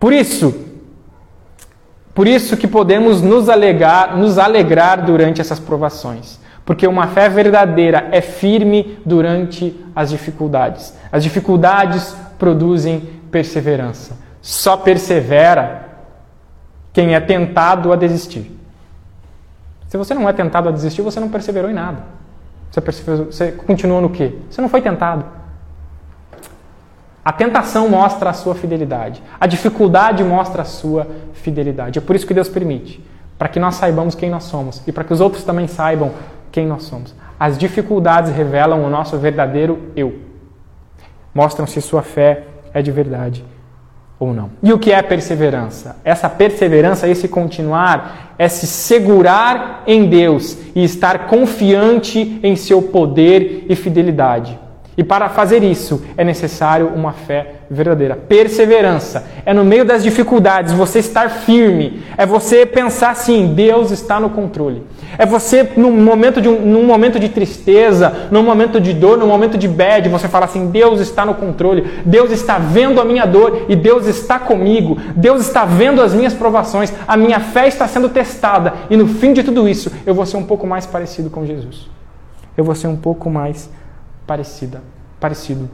Por 0.00 0.12
isso, 0.12 0.54
por 2.14 2.26
isso 2.26 2.56
que 2.56 2.66
podemos 2.66 3.20
nos 3.20 3.48
alegrar, 3.48 4.16
nos 4.16 4.38
alegrar 4.38 5.04
durante 5.04 5.40
essas 5.40 5.60
provações. 5.60 6.40
Porque 6.64 6.86
uma 6.86 7.06
fé 7.06 7.28
verdadeira 7.28 8.08
é 8.12 8.20
firme 8.20 8.98
durante 9.04 9.74
as 9.96 10.10
dificuldades. 10.10 10.92
As 11.10 11.22
dificuldades 11.22 12.14
produzem 12.38 13.17
perseverança. 13.30 14.16
Só 14.40 14.76
persevera 14.76 15.88
quem 16.92 17.14
é 17.14 17.20
tentado 17.20 17.92
a 17.92 17.96
desistir. 17.96 18.58
Se 19.88 19.96
você 19.96 20.14
não 20.14 20.28
é 20.28 20.32
tentado 20.32 20.68
a 20.68 20.72
desistir, 20.72 21.02
você 21.02 21.18
não 21.18 21.28
perseverou 21.28 21.70
em 21.70 21.74
nada. 21.74 22.02
Você, 22.70 22.80
você 22.80 23.52
continuou 23.52 24.00
no 24.00 24.10
quê? 24.10 24.34
Você 24.50 24.60
não 24.60 24.68
foi 24.68 24.82
tentado. 24.82 25.24
A 27.24 27.32
tentação 27.32 27.88
mostra 27.88 28.30
a 28.30 28.32
sua 28.32 28.54
fidelidade. 28.54 29.22
A 29.38 29.46
dificuldade 29.46 30.22
mostra 30.24 30.62
a 30.62 30.64
sua 30.64 31.06
fidelidade. 31.34 31.98
É 31.98 32.02
por 32.02 32.16
isso 32.16 32.26
que 32.26 32.34
Deus 32.34 32.48
permite. 32.48 33.04
Para 33.38 33.48
que 33.48 33.60
nós 33.60 33.76
saibamos 33.76 34.14
quem 34.14 34.30
nós 34.30 34.44
somos 34.44 34.82
e 34.86 34.92
para 34.92 35.04
que 35.04 35.12
os 35.12 35.20
outros 35.20 35.44
também 35.44 35.66
saibam 35.66 36.12
quem 36.50 36.66
nós 36.66 36.84
somos. 36.84 37.14
As 37.38 37.56
dificuldades 37.56 38.32
revelam 38.34 38.82
o 38.84 38.90
nosso 38.90 39.16
verdadeiro 39.16 39.92
eu. 39.94 40.18
Mostram 41.34 41.66
se 41.66 41.80
sua 41.80 42.02
fé 42.02 42.44
é 42.78 42.82
de 42.82 42.90
verdade 42.90 43.44
ou 44.18 44.34
não. 44.34 44.50
E 44.62 44.72
o 44.72 44.78
que 44.78 44.92
é 44.92 45.00
perseverança? 45.00 45.96
Essa 46.04 46.28
perseverança, 46.28 47.08
esse 47.08 47.28
continuar, 47.28 48.34
é 48.38 48.48
se 48.48 48.66
segurar 48.66 49.84
em 49.86 50.06
Deus 50.08 50.58
e 50.74 50.82
estar 50.82 51.26
confiante 51.26 52.40
em 52.42 52.56
seu 52.56 52.82
poder 52.82 53.66
e 53.68 53.76
fidelidade. 53.76 54.58
E 54.98 55.04
para 55.04 55.28
fazer 55.28 55.62
isso 55.62 56.02
é 56.16 56.24
necessário 56.24 56.88
uma 56.88 57.12
fé 57.12 57.54
verdadeira. 57.70 58.16
Perseverança 58.16 59.24
é 59.46 59.54
no 59.54 59.64
meio 59.64 59.84
das 59.84 60.02
dificuldades 60.02 60.72
você 60.72 60.98
estar 60.98 61.30
firme, 61.30 62.02
é 62.16 62.26
você 62.26 62.66
pensar 62.66 63.10
assim: 63.10 63.54
Deus 63.54 63.92
está 63.92 64.18
no 64.18 64.28
controle. 64.28 64.82
É 65.16 65.24
você, 65.24 65.70
num 65.76 65.92
momento, 65.92 66.40
de 66.40 66.48
um, 66.48 66.60
num 66.60 66.82
momento 66.82 67.20
de 67.20 67.28
tristeza, 67.28 68.26
num 68.32 68.42
momento 68.42 68.80
de 68.80 68.92
dor, 68.92 69.16
num 69.16 69.28
momento 69.28 69.56
de 69.56 69.68
bad, 69.68 70.08
você 70.08 70.26
fala 70.26 70.46
assim: 70.46 70.66
Deus 70.66 70.98
está 70.98 71.24
no 71.24 71.34
controle, 71.34 71.86
Deus 72.04 72.32
está 72.32 72.58
vendo 72.58 73.00
a 73.00 73.04
minha 73.04 73.24
dor 73.24 73.66
e 73.68 73.76
Deus 73.76 74.04
está 74.08 74.40
comigo, 74.40 74.98
Deus 75.14 75.42
está 75.42 75.64
vendo 75.64 76.02
as 76.02 76.12
minhas 76.12 76.34
provações, 76.34 76.92
a 77.06 77.16
minha 77.16 77.38
fé 77.38 77.68
está 77.68 77.86
sendo 77.86 78.08
testada 78.08 78.74
e 78.90 78.96
no 78.96 79.06
fim 79.06 79.32
de 79.32 79.44
tudo 79.44 79.68
isso 79.68 79.92
eu 80.04 80.12
vou 80.12 80.26
ser 80.26 80.38
um 80.38 80.44
pouco 80.44 80.66
mais 80.66 80.86
parecido 80.86 81.30
com 81.30 81.46
Jesus. 81.46 81.88
Eu 82.56 82.64
vou 82.64 82.74
ser 82.74 82.88
um 82.88 82.96
pouco 82.96 83.30
mais 83.30 83.70
parecida, 84.28 84.82
parecido 85.18 85.68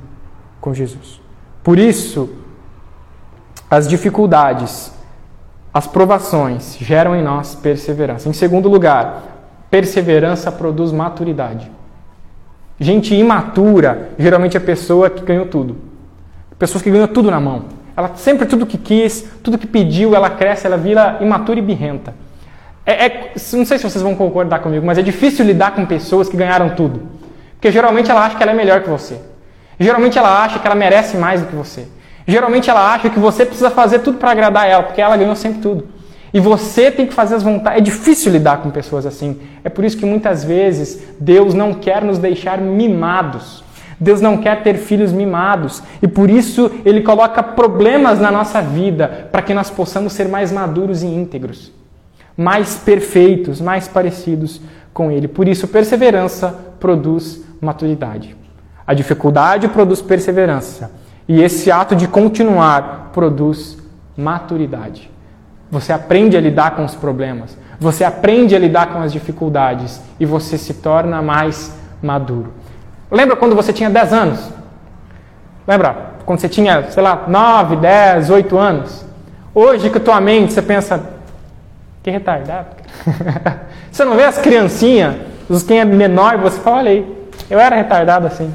com 0.60 0.72
Jesus. 0.72 1.20
Por 1.62 1.76
isso, 1.76 2.30
as 3.68 3.88
dificuldades, 3.88 4.92
as 5.72 5.88
provações 5.88 6.76
geram 6.78 7.16
em 7.16 7.22
nós 7.22 7.56
perseverança. 7.56 8.28
Em 8.28 8.32
segundo 8.32 8.68
lugar, 8.68 9.22
perseverança 9.68 10.52
produz 10.52 10.92
maturidade. 10.92 11.68
Gente 12.78 13.14
imatura 13.14 14.10
geralmente 14.16 14.56
é 14.56 14.60
pessoa 14.60 15.10
que 15.10 15.24
ganhou 15.24 15.46
tudo. 15.46 15.76
Pessoas 16.56 16.80
que 16.80 16.90
ganham 16.90 17.08
tudo 17.08 17.30
na 17.30 17.40
mão. 17.40 17.64
Ela 17.96 18.12
sempre 18.14 18.46
tudo 18.46 18.66
que 18.66 18.78
quis, 18.78 19.28
tudo 19.42 19.58
que 19.58 19.66
pediu, 19.66 20.14
ela 20.14 20.30
cresce, 20.30 20.66
ela 20.66 20.76
vira 20.76 21.18
imatura 21.20 21.58
e 21.58 21.62
birrenta. 21.62 22.14
É, 22.86 23.06
é, 23.06 23.32
não 23.54 23.64
sei 23.64 23.78
se 23.78 23.84
vocês 23.84 24.02
vão 24.02 24.14
concordar 24.14 24.60
comigo, 24.60 24.86
mas 24.86 24.98
é 24.98 25.02
difícil 25.02 25.44
lidar 25.44 25.74
com 25.74 25.84
pessoas 25.86 26.28
que 26.28 26.36
ganharam 26.36 26.70
tudo. 26.70 27.23
Porque 27.64 27.72
geralmente 27.72 28.10
ela 28.10 28.26
acha 28.26 28.36
que 28.36 28.42
ela 28.42 28.52
é 28.52 28.54
melhor 28.54 28.82
que 28.82 28.90
você. 28.90 29.18
Geralmente 29.80 30.18
ela 30.18 30.44
acha 30.44 30.58
que 30.58 30.66
ela 30.66 30.74
merece 30.74 31.16
mais 31.16 31.40
do 31.40 31.46
que 31.46 31.56
você. 31.56 31.88
Geralmente 32.28 32.68
ela 32.68 32.92
acha 32.92 33.08
que 33.08 33.18
você 33.18 33.46
precisa 33.46 33.70
fazer 33.70 34.00
tudo 34.00 34.18
para 34.18 34.32
agradar 34.32 34.68
ela, 34.68 34.82
porque 34.82 35.00
ela 35.00 35.16
ganhou 35.16 35.34
sempre 35.34 35.62
tudo. 35.62 35.88
E 36.30 36.38
você 36.38 36.90
tem 36.90 37.06
que 37.06 37.14
fazer 37.14 37.36
as 37.36 37.42
vontades. 37.42 37.78
É 37.78 37.80
difícil 37.80 38.30
lidar 38.30 38.58
com 38.58 38.68
pessoas 38.68 39.06
assim. 39.06 39.40
É 39.64 39.70
por 39.70 39.82
isso 39.82 39.96
que 39.96 40.04
muitas 40.04 40.44
vezes 40.44 41.02
Deus 41.18 41.54
não 41.54 41.72
quer 41.72 42.04
nos 42.04 42.18
deixar 42.18 42.58
mimados. 42.58 43.64
Deus 43.98 44.20
não 44.20 44.36
quer 44.36 44.62
ter 44.62 44.74
filhos 44.74 45.10
mimados. 45.10 45.82
E 46.02 46.06
por 46.06 46.28
isso 46.28 46.70
Ele 46.84 47.00
coloca 47.00 47.42
problemas 47.42 48.20
na 48.20 48.30
nossa 48.30 48.60
vida 48.60 49.28
para 49.32 49.40
que 49.40 49.54
nós 49.54 49.70
possamos 49.70 50.12
ser 50.12 50.28
mais 50.28 50.52
maduros 50.52 51.02
e 51.02 51.06
íntegros, 51.06 51.72
mais 52.36 52.76
perfeitos, 52.76 53.58
mais 53.58 53.88
parecidos 53.88 54.60
com 54.92 55.10
Ele. 55.10 55.26
Por 55.26 55.48
isso, 55.48 55.66
perseverança 55.66 56.54
produz 56.78 57.42
maturidade. 57.64 58.36
A 58.86 58.94
dificuldade 58.94 59.66
produz 59.68 60.02
perseverança. 60.02 60.92
E 61.26 61.42
esse 61.42 61.70
ato 61.70 61.96
de 61.96 62.06
continuar 62.06 63.10
produz 63.12 63.78
maturidade. 64.16 65.10
Você 65.70 65.92
aprende 65.92 66.36
a 66.36 66.40
lidar 66.40 66.72
com 66.72 66.84
os 66.84 66.94
problemas, 66.94 67.56
você 67.80 68.04
aprende 68.04 68.54
a 68.54 68.58
lidar 68.58 68.88
com 68.92 69.00
as 69.00 69.12
dificuldades 69.12 70.00
e 70.20 70.26
você 70.26 70.56
se 70.56 70.74
torna 70.74 71.20
mais 71.20 71.76
maduro. 72.02 72.52
Lembra 73.10 73.36
quando 73.36 73.56
você 73.56 73.72
tinha 73.72 73.90
10 73.90 74.12
anos? 74.12 74.50
Lembra 75.66 76.14
quando 76.24 76.40
você 76.40 76.48
tinha, 76.48 76.90
sei 76.90 77.02
lá, 77.02 77.24
9, 77.26 77.76
10, 77.76 78.30
8 78.30 78.58
anos? 78.58 79.04
Hoje, 79.54 79.88
a 79.88 80.00
tua 80.00 80.20
mente, 80.20 80.52
você 80.52 80.62
pensa, 80.62 81.02
que 82.02 82.10
retardado. 82.10 82.68
você 83.90 84.04
não 84.04 84.16
vê 84.16 84.24
as 84.24 84.38
criancinhas, 84.38 85.16
os 85.48 85.62
quem 85.62 85.80
é 85.80 85.84
menor, 85.84 86.38
você 86.38 86.60
fala, 86.60 86.78
olha 86.78 86.90
aí, 86.90 87.23
eu 87.54 87.60
era 87.60 87.76
retardado 87.76 88.26
assim. 88.26 88.52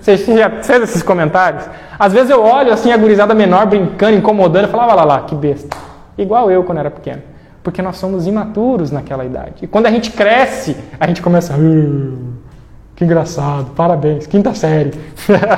Você 0.00 0.16
já 0.16 0.50
fez 0.62 0.82
esses 0.82 1.02
comentários? 1.02 1.64
Às 1.98 2.12
vezes 2.12 2.30
eu 2.30 2.42
olho 2.42 2.72
assim 2.72 2.90
a 2.90 2.96
gurizada 2.96 3.34
menor 3.34 3.66
brincando, 3.66 4.16
incomodando, 4.16 4.66
e 4.66 4.70
falava 4.70 4.92
ah, 4.92 4.94
lá, 4.96 5.04
lá, 5.04 5.20
que 5.22 5.34
besta. 5.34 5.76
Igual 6.16 6.50
eu 6.50 6.64
quando 6.64 6.78
era 6.78 6.90
pequeno. 6.90 7.22
Porque 7.62 7.80
nós 7.80 7.96
somos 7.96 8.26
imaturos 8.26 8.90
naquela 8.90 9.24
idade. 9.24 9.54
E 9.62 9.66
quando 9.66 9.86
a 9.86 9.90
gente 9.90 10.10
cresce, 10.10 10.76
a 10.98 11.06
gente 11.06 11.22
começa. 11.22 11.54
Uh, 11.54 12.33
que 12.96 13.04
engraçado, 13.04 13.72
parabéns, 13.74 14.26
quinta 14.26 14.54
série. 14.54 14.92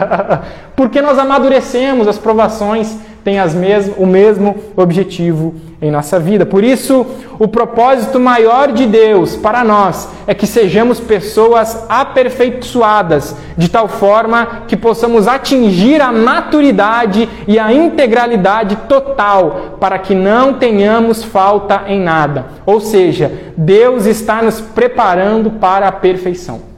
Porque 0.75 1.03
nós 1.03 1.19
amadurecemos, 1.19 2.09
as 2.09 2.19
provações 2.19 2.97
têm 3.23 3.39
as 3.39 3.55
mes 3.55 3.91
o 3.99 4.07
mesmo 4.07 4.57
objetivo 4.77 5.55
em 5.83 5.91
nossa 5.91 6.19
vida. 6.19 6.47
Por 6.47 6.65
isso, 6.65 7.05
o 7.39 7.47
propósito 7.47 8.19
maior 8.19 8.73
de 8.73 8.87
Deus 8.87 9.37
para 9.37 9.65
nós 9.65 10.09
é 10.27 10.33
que 10.33 10.47
sejamos 10.47 11.01
pessoas 11.01 11.85
aperfeiçoadas, 11.89 13.37
de 13.57 13.69
tal 13.69 13.89
forma 13.89 14.63
que 14.69 14.77
possamos 14.77 15.29
atingir 15.29 16.01
a 16.01 16.13
maturidade 16.13 17.29
e 17.47 17.59
a 17.59 17.73
integralidade 17.73 18.77
total, 18.89 19.77
para 19.81 19.99
que 19.99 20.15
não 20.15 20.55
tenhamos 20.55 21.23
falta 21.23 21.83
em 21.89 22.01
nada. 22.01 22.47
Ou 22.65 22.81
seja, 22.81 23.31
Deus 23.57 24.07
está 24.07 24.41
nos 24.41 24.61
preparando 24.61 25.51
para 25.51 25.89
a 25.89 25.93
perfeição. 25.93 26.76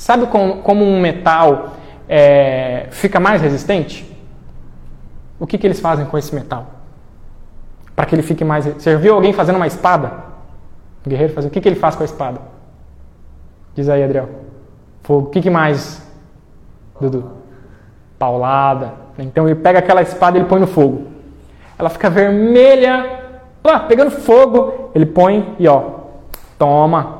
Sabe 0.00 0.26
como, 0.28 0.62
como 0.62 0.82
um 0.82 0.98
metal 0.98 1.74
é, 2.08 2.86
fica 2.90 3.20
mais 3.20 3.42
resistente? 3.42 4.10
O 5.38 5.46
que, 5.46 5.58
que 5.58 5.66
eles 5.66 5.78
fazem 5.78 6.06
com 6.06 6.16
esse 6.16 6.34
metal? 6.34 6.68
Para 7.94 8.06
que 8.06 8.14
ele 8.14 8.22
fique 8.22 8.42
mais. 8.42 8.64
Você 8.64 8.96
viu 8.96 9.12
alguém 9.14 9.34
fazendo 9.34 9.56
uma 9.56 9.66
espada? 9.66 10.10
Um 11.06 11.10
guerreiro 11.10 11.34
fazendo. 11.34 11.50
O 11.50 11.52
que, 11.52 11.60
que 11.60 11.68
ele 11.68 11.76
faz 11.76 11.96
com 11.96 12.02
a 12.02 12.06
espada? 12.06 12.40
Diz 13.74 13.90
aí, 13.90 14.02
Adriel. 14.02 14.30
Fogo. 15.02 15.26
O 15.26 15.30
que, 15.30 15.42
que 15.42 15.50
mais, 15.50 16.02
Dudu? 16.98 17.32
Paulada. 18.18 18.94
Então 19.18 19.46
ele 19.46 19.60
pega 19.60 19.80
aquela 19.80 20.00
espada 20.00 20.38
e 20.38 20.40
ele 20.40 20.48
põe 20.48 20.60
no 20.60 20.66
fogo. 20.66 21.08
Ela 21.78 21.90
fica 21.90 22.08
vermelha, 22.08 23.20
pegando 23.86 24.12
fogo. 24.12 24.92
Ele 24.94 25.04
põe 25.04 25.56
e 25.58 25.68
ó, 25.68 25.82
toma, 26.58 27.19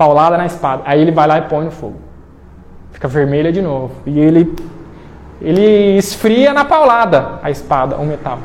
paulada 0.00 0.38
na 0.38 0.46
espada. 0.46 0.82
Aí 0.86 0.98
ele 0.98 1.12
vai 1.12 1.26
lá 1.26 1.36
e 1.36 1.42
põe 1.42 1.62
no 1.62 1.70
fogo. 1.70 1.96
Fica 2.90 3.06
vermelha 3.06 3.52
de 3.52 3.60
novo. 3.60 3.92
E 4.06 4.18
ele, 4.18 4.56
ele 5.42 5.98
esfria 5.98 6.54
na 6.54 6.64
paulada 6.64 7.38
a 7.42 7.50
espada, 7.50 7.96
o 7.96 8.06
metal. 8.06 8.38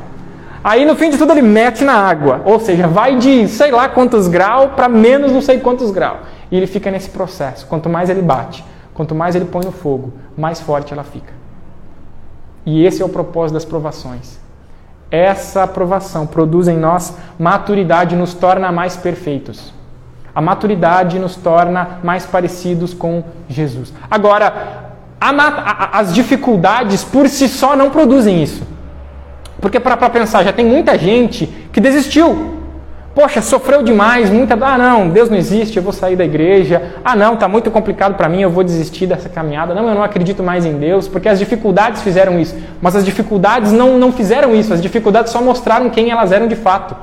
Aí 0.62 0.84
no 0.84 0.94
fim 0.94 1.08
de 1.08 1.16
tudo 1.16 1.32
ele 1.32 1.40
mete 1.40 1.82
na 1.82 1.94
água. 1.94 2.42
Ou 2.44 2.60
seja, 2.60 2.86
vai 2.86 3.16
de 3.16 3.48
sei 3.48 3.70
lá 3.70 3.88
quantos 3.88 4.28
graus 4.28 4.72
para 4.76 4.86
menos 4.86 5.32
não 5.32 5.40
sei 5.40 5.58
quantos 5.58 5.90
graus. 5.90 6.18
E 6.50 6.58
ele 6.58 6.66
fica 6.66 6.90
nesse 6.90 7.08
processo. 7.08 7.66
Quanto 7.66 7.88
mais 7.88 8.10
ele 8.10 8.20
bate, 8.20 8.62
quanto 8.92 9.14
mais 9.14 9.34
ele 9.34 9.46
põe 9.46 9.64
no 9.64 9.72
fogo, 9.72 10.12
mais 10.36 10.60
forte 10.60 10.92
ela 10.92 11.04
fica. 11.04 11.32
E 12.66 12.84
esse 12.84 13.00
é 13.00 13.04
o 13.04 13.08
propósito 13.08 13.54
das 13.54 13.64
provações. 13.64 14.38
Essa 15.10 15.62
aprovação 15.62 16.26
produz 16.26 16.68
em 16.68 16.76
nós 16.76 17.16
maturidade 17.38 18.14
nos 18.14 18.34
torna 18.34 18.70
mais 18.70 18.94
perfeitos. 18.94 19.72
A 20.36 20.42
maturidade 20.42 21.18
nos 21.18 21.34
torna 21.34 21.98
mais 22.04 22.26
parecidos 22.26 22.92
com 22.92 23.24
Jesus. 23.48 23.90
Agora, 24.10 24.52
a, 25.18 25.30
a, 25.30 25.98
as 25.98 26.14
dificuldades 26.14 27.02
por 27.02 27.26
si 27.26 27.48
só 27.48 27.74
não 27.74 27.88
produzem 27.88 28.42
isso. 28.42 28.62
Porque 29.62 29.80
para 29.80 29.96
pensar, 30.10 30.44
já 30.44 30.52
tem 30.52 30.66
muita 30.66 30.98
gente 30.98 31.46
que 31.72 31.80
desistiu. 31.80 32.54
Poxa, 33.14 33.40
sofreu 33.40 33.82
demais, 33.82 34.28
muita. 34.28 34.58
Ah, 34.60 34.76
não, 34.76 35.08
Deus 35.08 35.30
não 35.30 35.38
existe, 35.38 35.78
eu 35.78 35.82
vou 35.82 35.90
sair 35.90 36.16
da 36.16 36.24
igreja. 36.26 36.96
Ah, 37.02 37.16
não, 37.16 37.32
está 37.32 37.48
muito 37.48 37.70
complicado 37.70 38.14
para 38.14 38.28
mim, 38.28 38.42
eu 38.42 38.50
vou 38.50 38.62
desistir 38.62 39.06
dessa 39.06 39.30
caminhada. 39.30 39.74
Não, 39.74 39.88
eu 39.88 39.94
não 39.94 40.02
acredito 40.02 40.42
mais 40.42 40.66
em 40.66 40.74
Deus, 40.74 41.08
porque 41.08 41.30
as 41.30 41.38
dificuldades 41.38 42.02
fizeram 42.02 42.38
isso. 42.38 42.54
Mas 42.82 42.94
as 42.94 43.06
dificuldades 43.06 43.72
não, 43.72 43.96
não 43.96 44.12
fizeram 44.12 44.54
isso, 44.54 44.74
as 44.74 44.82
dificuldades 44.82 45.32
só 45.32 45.40
mostraram 45.40 45.88
quem 45.88 46.10
elas 46.10 46.30
eram 46.30 46.46
de 46.46 46.56
fato. 46.56 46.94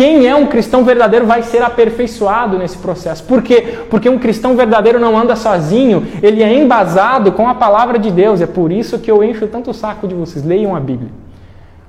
Quem 0.00 0.26
é 0.26 0.34
um 0.34 0.46
cristão 0.46 0.82
verdadeiro 0.82 1.26
vai 1.26 1.42
ser 1.42 1.62
aperfeiçoado 1.62 2.56
nesse 2.56 2.78
processo. 2.78 3.22
Por 3.24 3.42
quê? 3.42 3.80
Porque 3.90 4.08
um 4.08 4.18
cristão 4.18 4.56
verdadeiro 4.56 4.98
não 4.98 5.14
anda 5.14 5.36
sozinho, 5.36 6.06
ele 6.22 6.42
é 6.42 6.54
embasado 6.54 7.32
com 7.32 7.46
a 7.46 7.54
palavra 7.54 7.98
de 7.98 8.10
Deus. 8.10 8.40
É 8.40 8.46
por 8.46 8.72
isso 8.72 8.98
que 8.98 9.10
eu 9.10 9.22
encho 9.22 9.46
tanto 9.46 9.72
o 9.72 9.74
saco 9.74 10.08
de 10.08 10.14
vocês. 10.14 10.42
Leiam 10.42 10.74
a 10.74 10.80
Bíblia. 10.80 11.10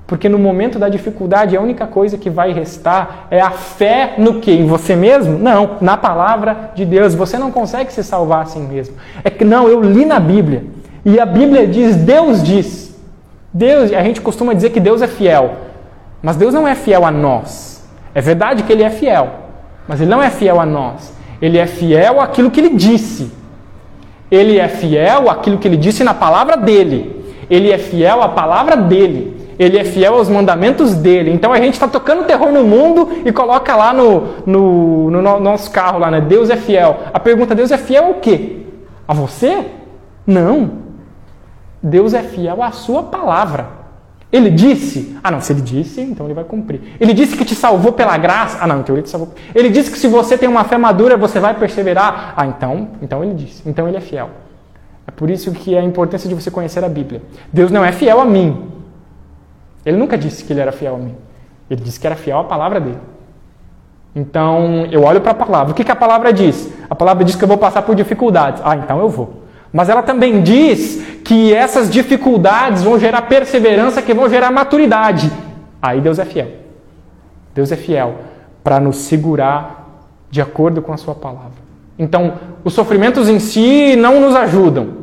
Porque 0.06 0.28
no 0.28 0.38
momento 0.38 0.78
da 0.78 0.90
dificuldade, 0.90 1.56
a 1.56 1.60
única 1.62 1.86
coisa 1.86 2.18
que 2.18 2.28
vai 2.28 2.52
restar 2.52 3.28
é 3.30 3.40
a 3.40 3.50
fé 3.50 4.16
no 4.18 4.40
que? 4.40 4.52
Em 4.52 4.66
você 4.66 4.94
mesmo? 4.94 5.38
Não, 5.38 5.78
na 5.80 5.96
palavra 5.96 6.72
de 6.74 6.84
Deus. 6.84 7.14
Você 7.14 7.38
não 7.38 7.50
consegue 7.50 7.90
se 7.94 8.04
salvar 8.04 8.42
assim 8.42 8.60
mesmo. 8.60 8.94
É 9.24 9.30
que 9.30 9.42
não, 9.42 9.68
eu 9.68 9.80
li 9.80 10.04
na 10.04 10.20
Bíblia. 10.20 10.64
E 11.02 11.18
a 11.18 11.24
Bíblia 11.24 11.66
diz, 11.66 11.96
Deus 11.96 12.42
diz. 12.42 12.94
Deus, 13.50 13.90
a 13.90 14.02
gente 14.02 14.20
costuma 14.20 14.52
dizer 14.52 14.68
que 14.68 14.80
Deus 14.80 15.00
é 15.00 15.06
fiel. 15.06 15.52
Mas 16.22 16.36
Deus 16.36 16.52
não 16.52 16.68
é 16.68 16.74
fiel 16.74 17.06
a 17.06 17.10
nós. 17.10 17.71
É 18.14 18.20
verdade 18.20 18.62
que 18.62 18.72
ele 18.72 18.82
é 18.82 18.90
fiel, 18.90 19.30
mas 19.88 20.00
ele 20.00 20.10
não 20.10 20.22
é 20.22 20.30
fiel 20.30 20.60
a 20.60 20.66
nós. 20.66 21.16
Ele 21.40 21.58
é 21.58 21.66
fiel 21.66 22.20
àquilo 22.20 22.50
que 22.50 22.60
ele 22.60 22.70
disse. 22.70 23.32
Ele 24.30 24.58
é 24.58 24.68
fiel 24.68 25.28
àquilo 25.28 25.58
que 25.58 25.66
ele 25.66 25.76
disse 25.76 26.04
na 26.04 26.14
palavra 26.14 26.56
dele. 26.56 27.24
Ele 27.50 27.70
é 27.70 27.78
fiel 27.78 28.22
à 28.22 28.28
palavra 28.28 28.76
dele 28.76 29.42
ele 29.58 29.78
é 29.78 29.84
fiel 29.84 30.14
aos 30.14 30.28
mandamentos 30.28 30.94
dele. 30.94 31.32
Então 31.32 31.52
a 31.52 31.58
gente 31.58 31.74
está 31.74 31.86
tocando 31.86 32.24
terror 32.24 32.50
no 32.50 32.64
mundo 32.64 33.08
e 33.24 33.32
coloca 33.32 33.76
lá 33.76 33.92
no, 33.92 34.28
no, 34.46 35.10
no, 35.10 35.40
nosso 35.40 35.70
carro 35.70 35.98
lá, 35.98 36.10
né? 36.10 36.20
Deus 36.20 36.50
é 36.50 36.56
fiel. 36.56 37.00
A 37.12 37.20
pergunta, 37.20 37.54
Deus 37.54 37.70
é 37.70 37.78
fiel 37.78 38.06
ao 38.06 38.14
quê? 38.14 38.66
A 39.06 39.14
você? 39.14 39.66
Não. 40.26 40.82
Deus 41.82 42.14
é 42.14 42.22
fiel 42.22 42.62
à 42.62 42.70
sua 42.70 43.04
palavra. 43.04 43.81
Ele 44.32 44.48
disse, 44.48 45.16
ah 45.22 45.30
não, 45.30 45.40
se 45.40 45.52
ele 45.52 45.60
disse, 45.60 46.00
então 46.00 46.26
ele 46.26 46.34
vai 46.34 46.44
cumprir. 46.44 46.80
Ele 46.98 47.12
disse 47.12 47.36
que 47.36 47.44
te 47.44 47.54
salvou 47.54 47.92
pela 47.92 48.16
graça, 48.16 48.58
ah 48.60 48.66
não, 48.66 48.80
então 48.80 48.94
ele 48.94 49.02
te 49.02 49.10
salvou. 49.10 49.34
Ele 49.54 49.68
disse 49.68 49.90
que 49.90 49.98
se 49.98 50.08
você 50.08 50.38
tem 50.38 50.48
uma 50.48 50.64
fé 50.64 50.78
madura, 50.78 51.16
você 51.18 51.38
vai 51.38 51.52
perseverar, 51.52 52.32
ah 52.34 52.46
então, 52.46 52.88
então 53.02 53.22
ele 53.22 53.34
disse, 53.34 53.62
então 53.66 53.86
ele 53.86 53.98
é 53.98 54.00
fiel. 54.00 54.30
É 55.06 55.10
por 55.10 55.28
isso 55.28 55.52
que 55.52 55.74
é 55.74 55.80
a 55.80 55.84
importância 55.84 56.28
de 56.28 56.34
você 56.34 56.50
conhecer 56.50 56.82
a 56.82 56.88
Bíblia. 56.88 57.20
Deus 57.52 57.70
não 57.70 57.84
é 57.84 57.92
fiel 57.92 58.20
a 58.20 58.24
mim, 58.24 58.72
ele 59.84 59.96
nunca 59.96 60.16
disse 60.16 60.44
que 60.44 60.52
ele 60.52 60.60
era 60.60 60.72
fiel 60.72 60.94
a 60.94 60.98
mim. 60.98 61.14
Ele 61.68 61.82
disse 61.82 61.98
que 61.98 62.06
era 62.06 62.16
fiel 62.16 62.38
à 62.38 62.44
palavra 62.44 62.80
dele. 62.80 62.98
Então, 64.14 64.86
eu 64.90 65.02
olho 65.02 65.20
para 65.20 65.32
a 65.32 65.34
palavra. 65.34 65.72
O 65.72 65.74
que, 65.74 65.84
que 65.84 65.90
a 65.90 65.96
palavra 65.96 66.32
diz? 66.32 66.70
A 66.88 66.94
palavra 66.94 67.24
diz 67.24 67.34
que 67.34 67.42
eu 67.42 67.48
vou 67.48 67.58
passar 67.58 67.82
por 67.82 67.94
dificuldades. 67.94 68.62
Ah, 68.64 68.76
então 68.76 68.98
eu 68.98 69.08
vou. 69.08 69.41
Mas 69.72 69.88
ela 69.88 70.02
também 70.02 70.42
diz 70.42 71.02
que 71.24 71.54
essas 71.54 71.90
dificuldades 71.90 72.82
vão 72.82 72.98
gerar 72.98 73.22
perseverança, 73.22 74.02
que 74.02 74.12
vão 74.12 74.28
gerar 74.28 74.50
maturidade. 74.50 75.32
Aí 75.80 76.00
Deus 76.00 76.18
é 76.18 76.24
fiel. 76.24 76.48
Deus 77.54 77.72
é 77.72 77.76
fiel 77.76 78.16
para 78.62 78.78
nos 78.78 78.96
segurar 78.96 80.06
de 80.30 80.40
acordo 80.40 80.82
com 80.82 80.92
a 80.92 80.96
sua 80.96 81.14
palavra. 81.14 81.62
Então, 81.98 82.34
os 82.64 82.72
sofrimentos 82.74 83.28
em 83.28 83.38
si 83.38 83.96
não 83.96 84.20
nos 84.20 84.34
ajudam. 84.34 85.02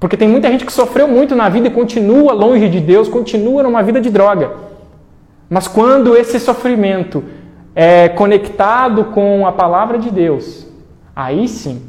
Porque 0.00 0.16
tem 0.16 0.28
muita 0.28 0.48
gente 0.48 0.64
que 0.64 0.72
sofreu 0.72 1.08
muito 1.08 1.34
na 1.34 1.48
vida 1.48 1.68
e 1.68 1.70
continua 1.70 2.32
longe 2.32 2.68
de 2.68 2.80
Deus, 2.80 3.08
continua 3.08 3.62
numa 3.62 3.82
vida 3.82 4.00
de 4.00 4.10
droga. 4.10 4.52
Mas 5.50 5.66
quando 5.66 6.16
esse 6.16 6.38
sofrimento 6.38 7.24
é 7.74 8.08
conectado 8.08 9.06
com 9.06 9.46
a 9.46 9.52
palavra 9.52 9.98
de 9.98 10.10
Deus, 10.10 10.66
aí 11.14 11.48
sim, 11.48 11.82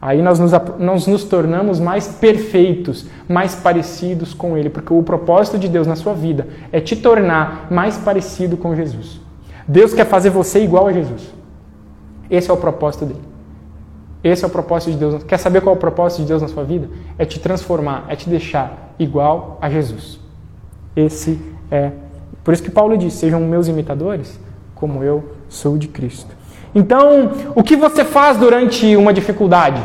aí 0.00 0.22
nós 0.22 0.38
nos, 0.38 0.52
nós 0.78 1.06
nos 1.06 1.24
tornamos 1.24 1.78
mais 1.78 2.08
perfeitos, 2.08 3.06
mais 3.28 3.54
parecidos 3.54 4.32
com 4.32 4.56
Ele, 4.56 4.70
porque 4.70 4.92
o 4.92 5.02
propósito 5.02 5.58
de 5.58 5.68
Deus 5.68 5.86
na 5.86 5.96
sua 5.96 6.14
vida 6.14 6.48
é 6.72 6.80
te 6.80 6.96
tornar 6.96 7.66
mais 7.70 7.98
parecido 7.98 8.56
com 8.56 8.74
Jesus. 8.74 9.20
Deus 9.68 9.92
quer 9.92 10.06
fazer 10.06 10.30
você 10.30 10.62
igual 10.62 10.86
a 10.86 10.92
Jesus. 10.92 11.32
Esse 12.30 12.50
é 12.50 12.52
o 12.52 12.56
propósito 12.56 13.04
dele. 13.06 13.20
Esse 14.22 14.44
é 14.44 14.46
o 14.46 14.50
propósito 14.50 14.92
de 14.92 14.98
Deus. 14.98 15.22
Quer 15.24 15.38
saber 15.38 15.60
qual 15.60 15.74
é 15.74 15.76
o 15.76 15.80
propósito 15.80 16.22
de 16.22 16.28
Deus 16.28 16.42
na 16.42 16.48
sua 16.48 16.64
vida? 16.64 16.88
É 17.18 17.24
te 17.24 17.40
transformar, 17.40 18.04
é 18.08 18.16
te 18.16 18.28
deixar 18.28 18.94
igual 18.98 19.58
a 19.60 19.70
Jesus. 19.70 20.20
Esse 20.94 21.40
é. 21.70 21.92
Por 22.44 22.52
isso 22.52 22.62
que 22.62 22.70
Paulo 22.70 22.96
diz: 22.96 23.14
sejam 23.14 23.40
meus 23.40 23.68
imitadores, 23.68 24.38
como 24.74 25.02
eu 25.02 25.32
sou 25.48 25.78
de 25.78 25.88
Cristo. 25.88 26.39
Então, 26.74 27.30
o 27.54 27.62
que 27.62 27.76
você 27.76 28.04
faz 28.04 28.36
durante 28.36 28.96
uma 28.96 29.12
dificuldade? 29.12 29.82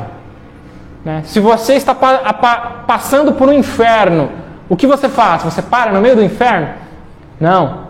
Né? 1.03 1.21
Se 1.25 1.39
você 1.39 1.73
está 1.73 1.93
pa 1.95 2.33
pa 2.33 2.83
passando 2.87 3.33
por 3.33 3.49
um 3.49 3.53
inferno, 3.53 4.29
o 4.69 4.75
que 4.75 4.87
você 4.87 5.09
faz? 5.09 5.43
Você 5.43 5.61
para 5.61 5.91
no 5.91 6.01
meio 6.01 6.15
do 6.15 6.23
inferno? 6.23 6.69
Não. 7.39 7.85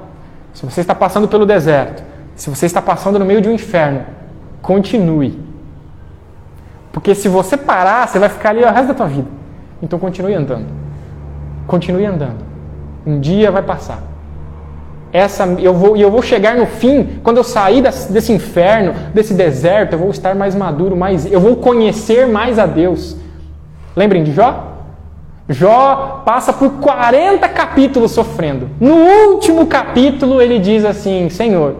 Se 0.53 0.65
você 0.65 0.81
está 0.81 0.95
passando 0.95 1.27
pelo 1.27 1.45
deserto, 1.45 2.03
se 2.36 2.49
você 2.49 2.65
está 2.65 2.81
passando 2.81 3.19
no 3.19 3.25
meio 3.25 3.41
de 3.41 3.49
um 3.49 3.51
inferno, 3.51 4.05
continue 4.62 5.45
porque 6.95 7.13
se 7.13 7.27
você 7.27 7.58
parar, 7.58 8.08
você 8.08 8.17
vai 8.17 8.29
ficar 8.29 8.51
ali 8.51 8.63
o 8.63 8.71
resto 8.71 8.88
da 8.88 8.93
tua 8.93 9.05
vida. 9.05 9.27
Então 9.84 9.99
continue 9.99 10.34
andando. 10.34 10.65
Continue 11.67 12.05
andando. 12.05 12.38
Um 13.05 13.19
dia 13.19 13.51
vai 13.51 13.62
passar. 13.62 14.01
Essa, 15.15 15.45
eu 15.45 15.73
vou, 15.73 15.95
e 15.95 16.01
eu 16.01 16.12
vou 16.12 16.21
chegar 16.21 16.58
no 16.58 16.65
fim, 16.65 17.21
quando 17.23 17.38
eu 17.38 17.43
sair 17.45 17.82
desse 17.82 18.34
inferno, 18.34 18.93
desse 19.13 19.34
deserto, 19.34 19.93
eu 19.93 19.99
vou 19.99 20.10
estar 20.10 20.36
mais 20.36 20.54
maduro, 20.54 20.93
mais, 20.93 21.25
eu 21.32 21.39
vou 21.39 21.56
conhecer 21.56 22.28
mais 22.28 22.60
a 22.60 22.65
Deus. 22.65 23.15
Lembrem 23.95 24.25
de 24.25 24.34
Jó? 24.34 24.73
Jó 25.47 26.21
passa 26.25 26.51
por 26.51 26.69
40 26.82 27.47
capítulos 27.47 28.12
sofrendo. 28.12 28.69
No 28.78 28.93
último 28.93 29.65
capítulo 29.67 30.41
ele 30.41 30.60
diz 30.60 30.84
assim: 30.84 31.30
Senhor, 31.30 31.78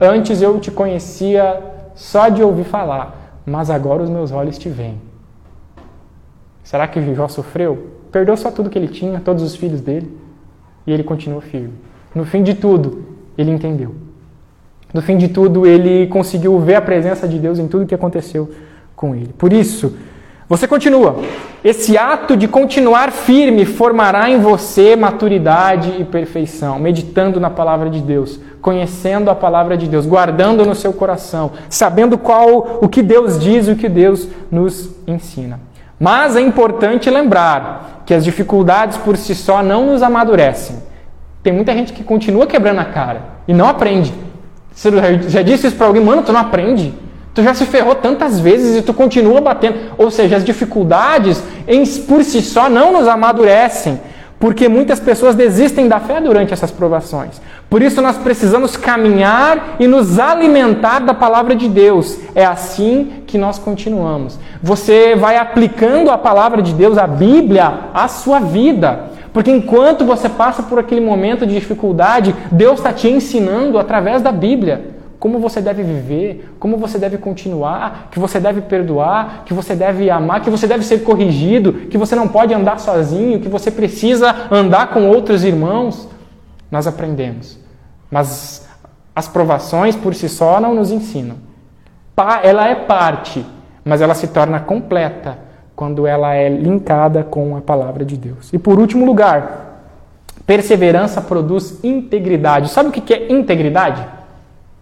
antes 0.00 0.42
eu 0.42 0.58
te 0.58 0.72
conhecia 0.72 1.56
só 1.94 2.28
de 2.28 2.42
ouvir 2.42 2.64
falar, 2.64 3.38
mas 3.46 3.70
agora 3.70 4.02
os 4.02 4.10
meus 4.10 4.32
olhos 4.32 4.58
te 4.58 4.68
veem. 4.68 5.00
Será 6.64 6.88
que 6.88 7.14
Jó 7.14 7.28
sofreu? 7.28 7.90
Perdeu 8.10 8.36
só 8.36 8.50
tudo 8.50 8.68
que 8.68 8.76
ele 8.76 8.88
tinha, 8.88 9.20
todos 9.20 9.44
os 9.44 9.54
filhos 9.54 9.80
dele, 9.80 10.12
e 10.84 10.92
ele 10.92 11.04
continuou 11.04 11.40
firme. 11.40 11.89
No 12.14 12.24
fim 12.24 12.42
de 12.42 12.54
tudo, 12.54 13.04
ele 13.36 13.50
entendeu. 13.50 13.94
No 14.92 15.00
fim 15.00 15.16
de 15.16 15.28
tudo, 15.28 15.66
ele 15.66 16.08
conseguiu 16.08 16.58
ver 16.58 16.74
a 16.74 16.80
presença 16.80 17.28
de 17.28 17.38
Deus 17.38 17.58
em 17.58 17.68
tudo 17.68 17.86
que 17.86 17.94
aconteceu 17.94 18.50
com 18.96 19.14
ele. 19.14 19.32
Por 19.38 19.52
isso, 19.52 19.94
você 20.48 20.66
continua. 20.66 21.20
Esse 21.62 21.96
ato 21.96 22.36
de 22.36 22.48
continuar 22.48 23.12
firme 23.12 23.64
formará 23.64 24.28
em 24.28 24.40
você 24.40 24.96
maturidade 24.96 25.94
e 26.00 26.04
perfeição, 26.04 26.76
meditando 26.76 27.38
na 27.38 27.48
palavra 27.48 27.88
de 27.88 28.00
Deus, 28.00 28.40
conhecendo 28.60 29.30
a 29.30 29.34
palavra 29.36 29.76
de 29.76 29.86
Deus, 29.86 30.06
guardando 30.06 30.66
no 30.66 30.74
seu 30.74 30.92
coração, 30.92 31.52
sabendo 31.68 32.18
qual 32.18 32.80
o 32.82 32.88
que 32.88 33.00
Deus 33.00 33.38
diz 33.38 33.68
e 33.68 33.70
o 33.70 33.76
que 33.76 33.88
Deus 33.88 34.26
nos 34.50 34.90
ensina. 35.06 35.60
Mas 36.00 36.34
é 36.34 36.40
importante 36.40 37.08
lembrar 37.08 38.02
que 38.04 38.12
as 38.12 38.24
dificuldades 38.24 38.96
por 38.96 39.16
si 39.16 39.36
só 39.36 39.62
não 39.62 39.86
nos 39.86 40.02
amadurecem. 40.02 40.89
Tem 41.42 41.52
muita 41.52 41.72
gente 41.72 41.92
que 41.92 42.04
continua 42.04 42.46
quebrando 42.46 42.80
a 42.80 42.84
cara 42.84 43.22
e 43.48 43.54
não 43.54 43.68
aprende. 43.68 44.12
Você 44.72 44.90
já 45.28 45.42
disse 45.42 45.66
isso 45.66 45.76
para 45.76 45.86
alguém, 45.86 46.02
mano, 46.02 46.22
tu 46.22 46.32
não 46.32 46.40
aprende? 46.40 46.94
Tu 47.34 47.42
já 47.42 47.54
se 47.54 47.64
ferrou 47.64 47.94
tantas 47.94 48.40
vezes 48.40 48.76
e 48.76 48.82
tu 48.82 48.92
continua 48.92 49.40
batendo. 49.40 49.78
Ou 49.96 50.10
seja, 50.10 50.36
as 50.36 50.44
dificuldades 50.44 51.42
em, 51.66 51.84
por 52.02 52.24
si 52.24 52.42
só 52.42 52.68
não 52.68 52.92
nos 52.92 53.06
amadurecem, 53.06 54.00
porque 54.38 54.68
muitas 54.68 54.98
pessoas 54.98 55.34
desistem 55.34 55.86
da 55.86 56.00
fé 56.00 56.20
durante 56.20 56.52
essas 56.52 56.70
provações. 56.70 57.40
Por 57.68 57.82
isso 57.82 58.02
nós 58.02 58.16
precisamos 58.16 58.76
caminhar 58.76 59.76
e 59.78 59.86
nos 59.86 60.18
alimentar 60.18 61.00
da 61.00 61.14
palavra 61.14 61.54
de 61.54 61.68
Deus. 61.68 62.18
É 62.34 62.44
assim 62.44 63.22
que 63.26 63.38
nós 63.38 63.58
continuamos. 63.58 64.38
Você 64.62 65.14
vai 65.14 65.36
aplicando 65.36 66.10
a 66.10 66.18
palavra 66.18 66.60
de 66.60 66.72
Deus, 66.72 66.98
a 66.98 67.06
Bíblia, 67.06 67.72
à 67.94 68.08
sua 68.08 68.40
vida. 68.40 69.09
Porque 69.32 69.50
enquanto 69.50 70.04
você 70.04 70.28
passa 70.28 70.62
por 70.62 70.78
aquele 70.78 71.00
momento 71.00 71.46
de 71.46 71.54
dificuldade, 71.54 72.34
Deus 72.50 72.78
está 72.80 72.92
te 72.92 73.08
ensinando 73.08 73.78
através 73.78 74.22
da 74.22 74.32
Bíblia 74.32 74.98
como 75.20 75.38
você 75.38 75.60
deve 75.60 75.82
viver, 75.82 76.54
como 76.58 76.78
você 76.78 76.98
deve 76.98 77.18
continuar, 77.18 78.08
que 78.10 78.18
você 78.18 78.40
deve 78.40 78.62
perdoar, 78.62 79.42
que 79.44 79.52
você 79.52 79.76
deve 79.76 80.08
amar, 80.08 80.40
que 80.40 80.48
você 80.48 80.66
deve 80.66 80.82
ser 80.82 81.04
corrigido, 81.04 81.74
que 81.90 81.98
você 81.98 82.16
não 82.16 82.26
pode 82.26 82.54
andar 82.54 82.80
sozinho, 82.80 83.38
que 83.38 83.48
você 83.48 83.70
precisa 83.70 84.34
andar 84.50 84.88
com 84.88 85.06
outros 85.06 85.44
irmãos. 85.44 86.08
Nós 86.70 86.86
aprendemos. 86.86 87.58
Mas 88.10 88.66
as 89.14 89.28
provações 89.28 89.94
por 89.94 90.14
si 90.14 90.26
só 90.26 90.58
não 90.58 90.74
nos 90.74 90.90
ensinam. 90.90 91.36
Ela 92.42 92.68
é 92.68 92.74
parte, 92.74 93.44
mas 93.84 94.00
ela 94.00 94.14
se 94.14 94.28
torna 94.28 94.58
completa 94.58 95.49
quando 95.80 96.06
ela 96.06 96.34
é 96.34 96.46
linkada 96.46 97.24
com 97.24 97.56
a 97.56 97.62
palavra 97.62 98.04
de 98.04 98.14
Deus. 98.14 98.52
E 98.52 98.58
por 98.58 98.78
último 98.78 99.06
lugar, 99.06 99.70
Perseverança 100.46 101.22
produz 101.22 101.78
integridade. 101.84 102.70
Sabe 102.70 102.88
o 102.88 102.92
que 102.92 103.14
é 103.14 103.32
integridade? 103.32 104.04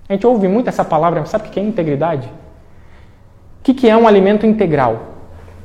A 0.08 0.14
gente 0.14 0.26
ouve 0.26 0.48
muito 0.48 0.68
essa 0.68 0.82
palavra, 0.82 1.20
mas 1.20 1.28
sabe 1.28 1.46
o 1.46 1.50
que 1.50 1.60
é 1.60 1.62
integridade? 1.62 2.26
O 3.60 3.62
que 3.62 3.86
é 3.86 3.94
um 3.94 4.08
alimento 4.08 4.46
integral? 4.46 5.02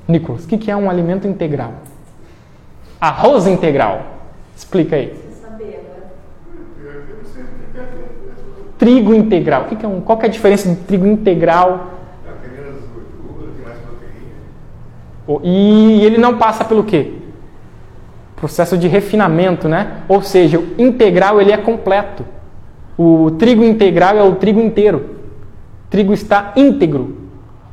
Nicolas, 0.05 0.43
o 0.43 0.47
que 0.47 0.69
é 0.69 0.75
um 0.75 0.89
alimento 0.89 1.25
integral? 1.25 1.71
Arroz 2.99 3.47
integral. 3.47 4.01
Explica 4.55 4.97
aí. 4.97 5.17
Trigo 8.77 9.15
integral. 9.15 9.63
O 9.63 9.65
que 9.67 9.85
é 9.85 9.87
um, 9.87 10.01
qual 10.01 10.19
que 10.19 10.25
é 10.25 10.29
a 10.29 10.31
diferença 10.31 10.67
de 10.67 10.75
trigo 10.75 11.07
integral? 11.07 11.92
E 15.43 16.03
ele 16.03 16.17
não 16.17 16.37
passa 16.37 16.65
pelo 16.65 16.83
quê? 16.83 17.13
Processo 18.35 18.77
de 18.77 18.87
refinamento, 18.87 19.69
né? 19.69 20.03
Ou 20.07 20.21
seja, 20.21 20.59
o 20.59 20.73
integral 20.77 21.39
ele 21.39 21.51
é 21.51 21.57
completo. 21.57 22.25
O 22.97 23.31
trigo 23.31 23.63
integral 23.63 24.17
é 24.17 24.23
o 24.23 24.35
trigo 24.35 24.59
inteiro. 24.59 25.09
O 25.87 25.89
trigo 25.89 26.13
está 26.13 26.51
íntegro. 26.55 27.17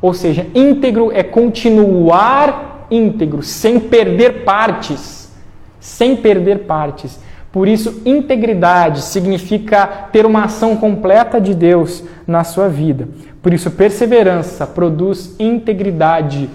Ou 0.01 0.13
seja, 0.13 0.47
íntegro 0.55 1.11
é 1.13 1.21
continuar 1.21 2.87
íntegro, 2.89 3.43
sem 3.43 3.79
perder 3.79 4.43
partes. 4.43 5.31
Sem 5.79 6.15
perder 6.15 6.59
partes. 6.59 7.19
Por 7.51 7.67
isso, 7.67 8.01
integridade 8.05 9.01
significa 9.01 9.85
ter 10.11 10.25
uma 10.25 10.45
ação 10.45 10.77
completa 10.77 11.39
de 11.39 11.53
Deus 11.53 12.03
na 12.25 12.43
sua 12.43 12.69
vida. 12.69 13.09
Por 13.41 13.53
isso, 13.53 13.69
perseverança 13.71 14.65
produz 14.65 15.35
integridade, 15.37 16.49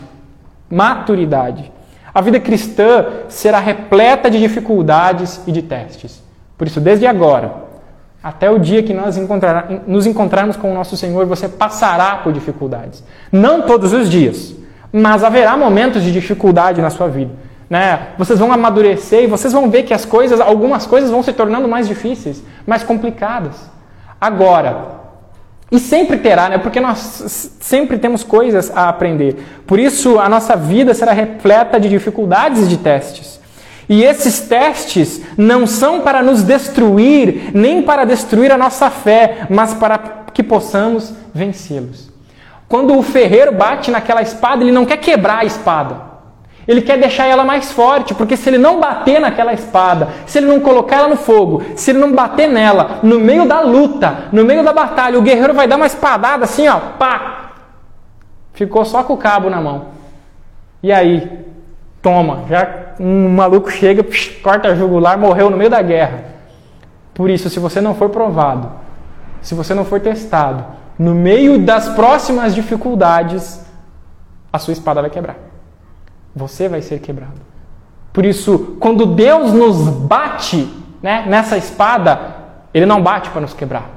maturidade. 0.70 1.72
A 2.14 2.20
vida 2.20 2.40
cristã 2.40 3.06
será 3.28 3.58
repleta 3.58 4.30
de 4.30 4.38
dificuldades 4.38 5.40
e 5.46 5.52
de 5.52 5.62
testes. 5.62 6.22
Por 6.56 6.66
isso, 6.66 6.80
desde 6.80 7.06
agora, 7.06 7.66
até 8.22 8.50
o 8.50 8.58
dia 8.58 8.82
que 8.82 8.94
nós 8.94 9.16
encontrar, 9.16 9.68
nos 9.86 10.06
encontrarmos 10.06 10.56
com 10.56 10.70
o 10.70 10.74
nosso 10.74 10.96
Senhor, 10.96 11.26
você 11.26 11.48
passará 11.48 12.16
por 12.16 12.32
dificuldades. 12.32 13.04
Não 13.30 13.62
todos 13.62 13.92
os 13.92 14.08
dias, 14.08 14.54
mas 14.92 15.22
haverá 15.22 15.56
momentos 15.56 16.02
de 16.02 16.10
dificuldade 16.10 16.80
na 16.80 16.90
sua 16.90 17.06
vida. 17.06 17.32
Né? 17.68 18.08
Vocês 18.16 18.38
vão 18.38 18.50
amadurecer 18.52 19.24
e 19.24 19.26
vocês 19.26 19.52
vão 19.52 19.68
ver 19.68 19.82
que 19.82 19.92
as 19.92 20.04
coisas, 20.04 20.40
algumas 20.40 20.86
coisas 20.86 21.10
vão 21.10 21.22
se 21.22 21.32
tornando 21.32 21.68
mais 21.68 21.86
difíceis, 21.86 22.42
mais 22.66 22.82
complicadas. 22.82 23.70
Agora, 24.20 24.95
e 25.70 25.78
sempre 25.78 26.18
terá, 26.18 26.48
né? 26.48 26.58
Porque 26.58 26.80
nós 26.80 27.50
sempre 27.60 27.98
temos 27.98 28.22
coisas 28.22 28.70
a 28.74 28.88
aprender. 28.88 29.62
Por 29.66 29.80
isso, 29.80 30.18
a 30.20 30.28
nossa 30.28 30.56
vida 30.56 30.94
será 30.94 31.12
repleta 31.12 31.80
de 31.80 31.88
dificuldades 31.88 32.64
e 32.64 32.68
de 32.68 32.76
testes. 32.76 33.40
E 33.88 34.02
esses 34.02 34.40
testes 34.40 35.22
não 35.36 35.66
são 35.66 36.00
para 36.00 36.22
nos 36.22 36.42
destruir, 36.42 37.50
nem 37.52 37.82
para 37.82 38.04
destruir 38.04 38.50
a 38.52 38.58
nossa 38.58 38.90
fé, 38.90 39.46
mas 39.48 39.74
para 39.74 39.98
que 40.32 40.42
possamos 40.42 41.12
vencê-los. 41.34 42.10
Quando 42.68 42.96
o 42.96 43.02
ferreiro 43.02 43.52
bate 43.52 43.90
naquela 43.90 44.22
espada, 44.22 44.62
ele 44.62 44.72
não 44.72 44.84
quer 44.84 44.96
quebrar 44.98 45.38
a 45.38 45.44
espada. 45.44 46.05
Ele 46.66 46.82
quer 46.82 46.98
deixar 46.98 47.26
ela 47.26 47.44
mais 47.44 47.70
forte, 47.70 48.14
porque 48.14 48.36
se 48.36 48.48
ele 48.48 48.58
não 48.58 48.80
bater 48.80 49.20
naquela 49.20 49.52
espada, 49.52 50.08
se 50.26 50.38
ele 50.38 50.46
não 50.46 50.58
colocar 50.58 50.96
ela 50.96 51.08
no 51.08 51.16
fogo, 51.16 51.62
se 51.76 51.92
ele 51.92 51.98
não 51.98 52.12
bater 52.12 52.48
nela, 52.48 52.98
no 53.02 53.20
meio 53.20 53.46
da 53.46 53.60
luta, 53.60 54.24
no 54.32 54.44
meio 54.44 54.64
da 54.64 54.72
batalha, 54.72 55.18
o 55.18 55.22
guerreiro 55.22 55.54
vai 55.54 55.68
dar 55.68 55.76
uma 55.76 55.86
espadada 55.86 56.44
assim, 56.44 56.66
ó, 56.66 56.78
pá! 56.98 57.52
Ficou 58.52 58.84
só 58.84 59.04
com 59.04 59.12
o 59.12 59.18
cabo 59.18 59.48
na 59.48 59.60
mão. 59.60 59.86
E 60.82 60.92
aí? 60.92 61.44
Toma, 62.02 62.44
já 62.48 62.86
um 62.98 63.28
maluco 63.28 63.70
chega, 63.70 64.02
psh, 64.02 64.40
corta 64.42 64.68
a 64.68 64.74
jugular, 64.74 65.18
morreu 65.18 65.50
no 65.50 65.56
meio 65.56 65.70
da 65.70 65.82
guerra. 65.82 66.24
Por 67.14 67.30
isso, 67.30 67.48
se 67.48 67.58
você 67.58 67.80
não 67.80 67.94
for 67.94 68.10
provado, 68.10 68.70
se 69.40 69.54
você 69.54 69.74
não 69.74 69.84
for 69.84 70.00
testado, 70.00 70.64
no 70.98 71.14
meio 71.14 71.58
das 71.58 71.88
próximas 71.90 72.54
dificuldades, 72.54 73.64
a 74.52 74.58
sua 74.58 74.72
espada 74.72 75.00
vai 75.00 75.10
quebrar. 75.10 75.36
Você 76.36 76.68
vai 76.68 76.82
ser 76.82 77.00
quebrado. 77.00 77.40
Por 78.12 78.26
isso, 78.26 78.76
quando 78.78 79.06
Deus 79.06 79.52
nos 79.52 79.88
bate 79.88 80.68
né, 81.02 81.24
nessa 81.26 81.56
espada, 81.56 82.36
Ele 82.74 82.84
não 82.84 83.02
bate 83.02 83.30
para 83.30 83.40
nos 83.40 83.54
quebrar. 83.54 83.90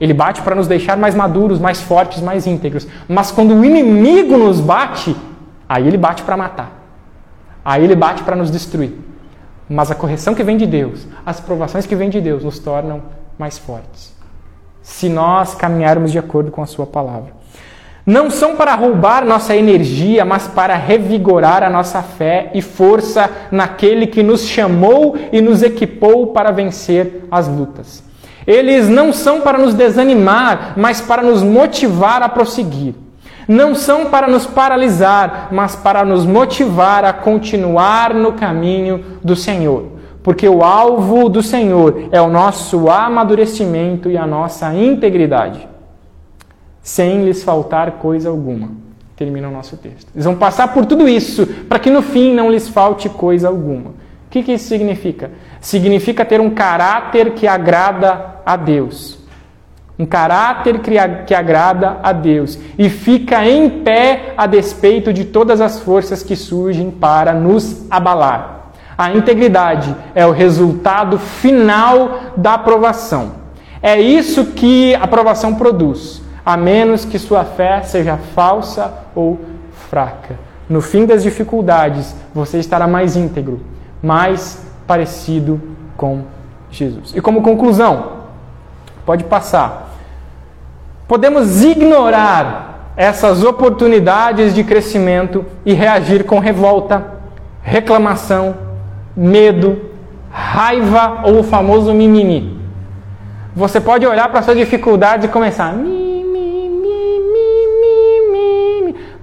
Ele 0.00 0.12
bate 0.12 0.42
para 0.42 0.56
nos 0.56 0.66
deixar 0.66 0.96
mais 0.96 1.14
maduros, 1.14 1.60
mais 1.60 1.80
fortes, 1.80 2.20
mais 2.20 2.46
íntegros. 2.46 2.86
Mas 3.08 3.30
quando 3.30 3.54
o 3.54 3.64
inimigo 3.64 4.36
nos 4.36 4.60
bate, 4.60 5.16
aí 5.68 5.86
ele 5.86 5.96
bate 5.96 6.24
para 6.24 6.36
matar. 6.36 6.72
Aí 7.64 7.84
ele 7.84 7.94
bate 7.94 8.24
para 8.24 8.34
nos 8.34 8.50
destruir. 8.50 8.92
Mas 9.68 9.90
a 9.90 9.94
correção 9.94 10.34
que 10.34 10.42
vem 10.42 10.56
de 10.56 10.66
Deus, 10.66 11.06
as 11.24 11.40
provações 11.40 11.86
que 11.86 11.94
vêm 11.94 12.10
de 12.10 12.20
Deus, 12.20 12.42
nos 12.42 12.58
tornam 12.58 13.02
mais 13.38 13.56
fortes. 13.56 14.12
Se 14.82 15.08
nós 15.08 15.54
caminharmos 15.54 16.10
de 16.10 16.18
acordo 16.18 16.50
com 16.50 16.62
a 16.62 16.66
Sua 16.66 16.84
palavra. 16.84 17.32
Não 18.06 18.30
são 18.30 18.54
para 18.56 18.74
roubar 18.74 19.24
nossa 19.24 19.56
energia, 19.56 20.24
mas 20.24 20.46
para 20.46 20.76
revigorar 20.76 21.62
a 21.62 21.70
nossa 21.70 22.02
fé 22.02 22.50
e 22.54 22.60
força 22.60 23.30
naquele 23.50 24.06
que 24.06 24.22
nos 24.22 24.46
chamou 24.46 25.16
e 25.32 25.40
nos 25.40 25.62
equipou 25.62 26.28
para 26.28 26.50
vencer 26.50 27.26
as 27.30 27.48
lutas. 27.48 28.04
Eles 28.46 28.88
não 28.88 29.12
são 29.12 29.40
para 29.40 29.56
nos 29.56 29.72
desanimar, 29.72 30.74
mas 30.76 31.00
para 31.00 31.22
nos 31.22 31.42
motivar 31.42 32.22
a 32.22 32.28
prosseguir 32.28 32.94
não 33.48 33.74
são 33.74 34.06
para 34.06 34.26
nos 34.26 34.46
paralisar, 34.46 35.48
mas 35.50 35.76
para 35.76 36.04
nos 36.04 36.24
motivar 36.24 37.04
a 37.04 37.12
continuar 37.12 38.14
no 38.14 38.32
caminho 38.32 39.04
do 39.22 39.36
Senhor. 39.36 39.92
Porque 40.22 40.48
o 40.48 40.62
alvo 40.64 41.28
do 41.28 41.42
Senhor 41.42 42.08
é 42.10 42.20
o 42.20 42.30
nosso 42.30 42.88
amadurecimento 42.88 44.10
e 44.10 44.16
a 44.16 44.26
nossa 44.26 44.72
integridade, 44.72 45.68
sem 46.84 47.24
lhes 47.24 47.42
faltar 47.42 47.90
coisa 47.92 48.28
alguma. 48.28 48.70
Termina 49.16 49.48
o 49.48 49.52
nosso 49.52 49.76
texto. 49.76 50.06
Eles 50.14 50.24
vão 50.24 50.36
passar 50.36 50.72
por 50.72 50.86
tudo 50.86 51.08
isso 51.08 51.44
para 51.68 51.80
que 51.80 51.90
no 51.90 52.02
fim 52.02 52.32
não 52.32 52.48
lhes 52.48 52.68
falte 52.68 53.08
coisa 53.08 53.48
alguma. 53.48 53.90
O 53.90 54.30
que, 54.30 54.44
que 54.44 54.52
isso 54.52 54.68
significa? 54.68 55.32
Significa 55.60 56.24
ter 56.24 56.40
um 56.40 56.50
caráter 56.50 57.32
que 57.32 57.48
agrada 57.48 58.36
a 58.46 58.54
Deus 58.54 59.24
um 59.98 60.04
caráter 60.04 60.80
que 61.24 61.34
agrada 61.34 61.98
a 62.02 62.12
Deus 62.12 62.58
e 62.76 62.90
fica 62.90 63.46
em 63.46 63.82
pé 63.82 64.34
a 64.36 64.46
despeito 64.46 65.12
de 65.12 65.24
todas 65.24 65.60
as 65.60 65.80
forças 65.80 66.22
que 66.22 66.34
surgem 66.34 66.90
para 66.90 67.32
nos 67.32 67.86
abalar. 67.90 68.72
A 68.98 69.12
integridade 69.12 69.94
é 70.14 70.26
o 70.26 70.32
resultado 70.32 71.18
final 71.18 72.32
da 72.36 72.54
aprovação. 72.54 73.44
É 73.80 74.00
isso 74.00 74.46
que 74.46 74.94
a 74.94 75.04
aprovação 75.04 75.54
produz, 75.54 76.22
a 76.44 76.56
menos 76.56 77.04
que 77.04 77.18
sua 77.18 77.44
fé 77.44 77.82
seja 77.82 78.16
falsa 78.16 78.92
ou 79.14 79.40
fraca. 79.88 80.38
No 80.68 80.80
fim 80.80 81.06
das 81.06 81.22
dificuldades, 81.22 82.14
você 82.34 82.58
estará 82.58 82.86
mais 82.86 83.16
íntegro, 83.16 83.60
mais 84.02 84.64
parecido 84.86 85.60
com 85.96 86.22
Jesus. 86.70 87.12
E 87.14 87.20
como 87.20 87.42
conclusão, 87.42 88.24
Pode 89.04 89.24
passar. 89.24 89.90
Podemos 91.06 91.62
ignorar 91.62 92.92
essas 92.96 93.44
oportunidades 93.44 94.54
de 94.54 94.64
crescimento 94.64 95.44
e 95.64 95.74
reagir 95.74 96.24
com 96.24 96.38
revolta, 96.38 97.04
reclamação, 97.62 98.54
medo, 99.14 99.90
raiva 100.30 101.22
ou 101.24 101.40
o 101.40 101.42
famoso 101.42 101.92
mimimi. 101.92 102.58
Você 103.54 103.80
pode 103.80 104.06
olhar 104.06 104.28
para 104.30 104.42
suas 104.42 104.56
dificuldades 104.56 105.26
e 105.26 105.32
começar 105.32 105.72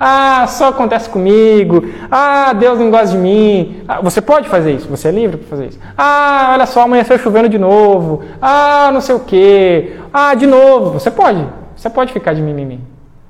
Ah, 0.04 0.48
só 0.48 0.70
acontece 0.70 1.08
comigo. 1.08 1.86
Ah, 2.10 2.54
Deus 2.54 2.80
não 2.80 2.90
gosta 2.90 3.10
de 3.10 3.18
mim. 3.20 3.84
Ah, 3.88 4.02
você 4.02 4.20
pode 4.20 4.50
fazer 4.50 4.72
isso, 4.72 4.88
você 4.88 5.10
é 5.10 5.12
livre 5.12 5.38
para 5.38 5.48
fazer 5.48 5.68
isso. 5.68 5.80
Ah, 5.96 6.50
olha 6.54 6.66
só, 6.66 6.82
amanheceu 6.82 7.20
chovendo 7.20 7.48
de 7.48 7.60
novo. 7.60 8.24
Ah, 8.42 8.90
não 8.92 9.00
sei 9.00 9.14
o 9.14 9.20
quê. 9.20 9.98
Ah, 10.12 10.34
de 10.34 10.48
novo. 10.48 10.94
Você 10.94 11.12
pode. 11.12 11.48
Você 11.76 11.88
pode 11.88 12.12
ficar 12.12 12.34
de 12.34 12.42
mimimi. 12.42 12.80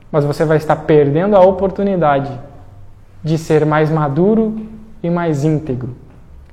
Mas 0.09 0.23
você 0.23 0.45
vai 0.45 0.55
estar 0.55 0.77
perdendo 0.77 1.35
a 1.35 1.41
oportunidade 1.41 2.31
de 3.21 3.37
ser 3.37 3.65
mais 3.65 3.91
maduro 3.91 4.55
e 5.03 5.09
mais 5.09 5.43
íntegro. 5.43 5.93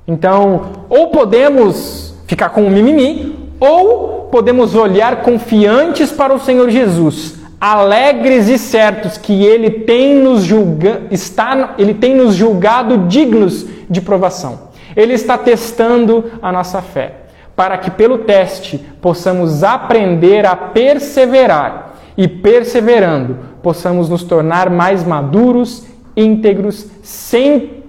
Então, 0.05 0.63
ou 0.89 1.11
podemos 1.11 2.13
ficar 2.27 2.49
com 2.49 2.67
o 2.67 2.69
mimimi, 2.69 3.53
ou 3.57 4.27
podemos 4.29 4.75
olhar 4.75 5.21
confiantes 5.21 6.11
para 6.11 6.33
o 6.33 6.39
Senhor 6.39 6.69
Jesus 6.69 7.38
alegres 7.59 8.47
e 8.47 8.57
certos 8.57 9.17
que 9.17 9.43
ele 9.43 9.69
tem 9.69 10.15
nos 10.15 10.43
julga, 10.43 11.01
está, 11.11 11.75
ele 11.77 11.93
tem 11.93 12.15
nos 12.15 12.35
julgado 12.35 13.07
dignos 13.07 13.65
de 13.89 14.01
provação. 14.01 14.69
Ele 14.95 15.13
está 15.13 15.37
testando 15.37 16.31
a 16.41 16.51
nossa 16.51 16.81
fé, 16.81 17.15
para 17.55 17.77
que 17.77 17.91
pelo 17.91 18.19
teste 18.19 18.77
possamos 19.01 19.63
aprender 19.63 20.45
a 20.45 20.55
perseverar 20.55 21.95
e 22.17 22.27
perseverando 22.27 23.49
possamos 23.61 24.09
nos 24.09 24.23
tornar 24.23 24.69
mais 24.69 25.03
maduros, 25.03 25.85
íntegros, 26.15 26.87
sem 27.03 27.83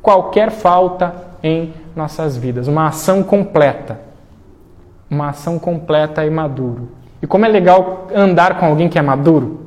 qualquer 0.00 0.50
falta 0.50 1.14
em 1.42 1.72
nossas 1.94 2.36
vidas. 2.36 2.66
Uma 2.66 2.88
ação 2.88 3.22
completa. 3.22 4.00
Uma 5.10 5.30
ação 5.30 5.58
completa 5.58 6.24
e 6.24 6.30
maduro. 6.30 6.88
E 7.22 7.26
como 7.26 7.46
é 7.46 7.48
legal 7.48 8.08
andar 8.14 8.58
com 8.58 8.66
alguém 8.66 8.88
que 8.88 8.98
é 8.98 9.02
maduro. 9.02 9.60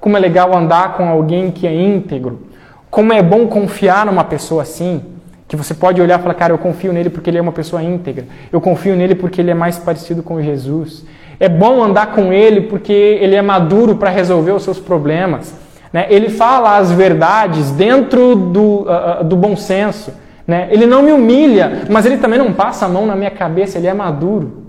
Como 0.00 0.16
é 0.16 0.20
legal 0.20 0.52
andar 0.56 0.94
com 0.96 1.08
alguém 1.08 1.52
que 1.52 1.66
é 1.66 1.72
íntegro. 1.72 2.48
Como 2.90 3.12
é 3.12 3.22
bom 3.22 3.46
confiar 3.46 4.04
numa 4.04 4.24
pessoa 4.24 4.62
assim. 4.62 5.00
Que 5.46 5.54
você 5.54 5.72
pode 5.72 6.02
olhar 6.02 6.18
e 6.18 6.22
falar, 6.22 6.34
cara, 6.34 6.52
eu 6.52 6.58
confio 6.58 6.92
nele 6.92 7.08
porque 7.08 7.30
ele 7.30 7.38
é 7.38 7.40
uma 7.40 7.52
pessoa 7.52 7.80
íntegra. 7.82 8.24
Eu 8.52 8.60
confio 8.60 8.96
nele 8.96 9.14
porque 9.14 9.40
ele 9.40 9.52
é 9.52 9.54
mais 9.54 9.78
parecido 9.78 10.22
com 10.22 10.42
Jesus. 10.42 11.04
É 11.38 11.48
bom 11.48 11.82
andar 11.82 12.08
com 12.08 12.32
ele 12.32 12.62
porque 12.62 12.92
ele 12.92 13.36
é 13.36 13.42
maduro 13.42 13.94
para 13.96 14.10
resolver 14.10 14.52
os 14.52 14.64
seus 14.64 14.80
problemas. 14.80 15.54
Né? 15.92 16.06
Ele 16.10 16.28
fala 16.28 16.76
as 16.76 16.90
verdades 16.90 17.70
dentro 17.70 18.34
do, 18.34 18.82
uh, 18.82 19.24
do 19.24 19.36
bom 19.36 19.56
senso. 19.56 20.12
Né? 20.46 20.68
Ele 20.70 20.86
não 20.86 21.02
me 21.02 21.12
humilha, 21.12 21.82
mas 21.88 22.04
ele 22.04 22.18
também 22.18 22.38
não 22.38 22.52
passa 22.52 22.86
a 22.86 22.88
mão 22.88 23.06
na 23.06 23.14
minha 23.14 23.30
cabeça, 23.30 23.78
ele 23.78 23.86
é 23.86 23.94
maduro. 23.94 24.59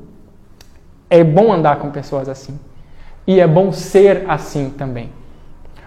É 1.12 1.24
bom 1.24 1.54
andar 1.54 1.76
com 1.76 1.92
pessoas 1.92 2.28
assim. 2.28 2.60
E 3.28 3.40
é 3.40 3.46
bom 3.46 3.72
ser 3.72 4.26
assim 4.28 4.72
também. 4.72 5.12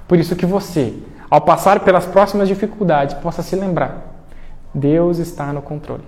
Por 0.06 0.18
isso 0.18 0.36
que 0.36 0.46
você, 0.46 0.94
ao 1.28 1.40
passar 1.40 1.80
pelas 1.80 2.06
próximas 2.06 2.46
dificuldades, 2.46 3.16
possa 3.16 3.42
se 3.42 3.56
lembrar 3.56 4.14
Deus 4.74 5.18
está 5.18 5.52
no 5.52 5.62
controle. 5.62 6.02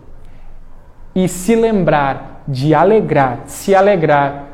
E 1.14 1.28
se 1.28 1.54
lembrar 1.54 2.42
de 2.46 2.74
alegrar, 2.74 3.42
se 3.46 3.74
alegrar 3.74 4.44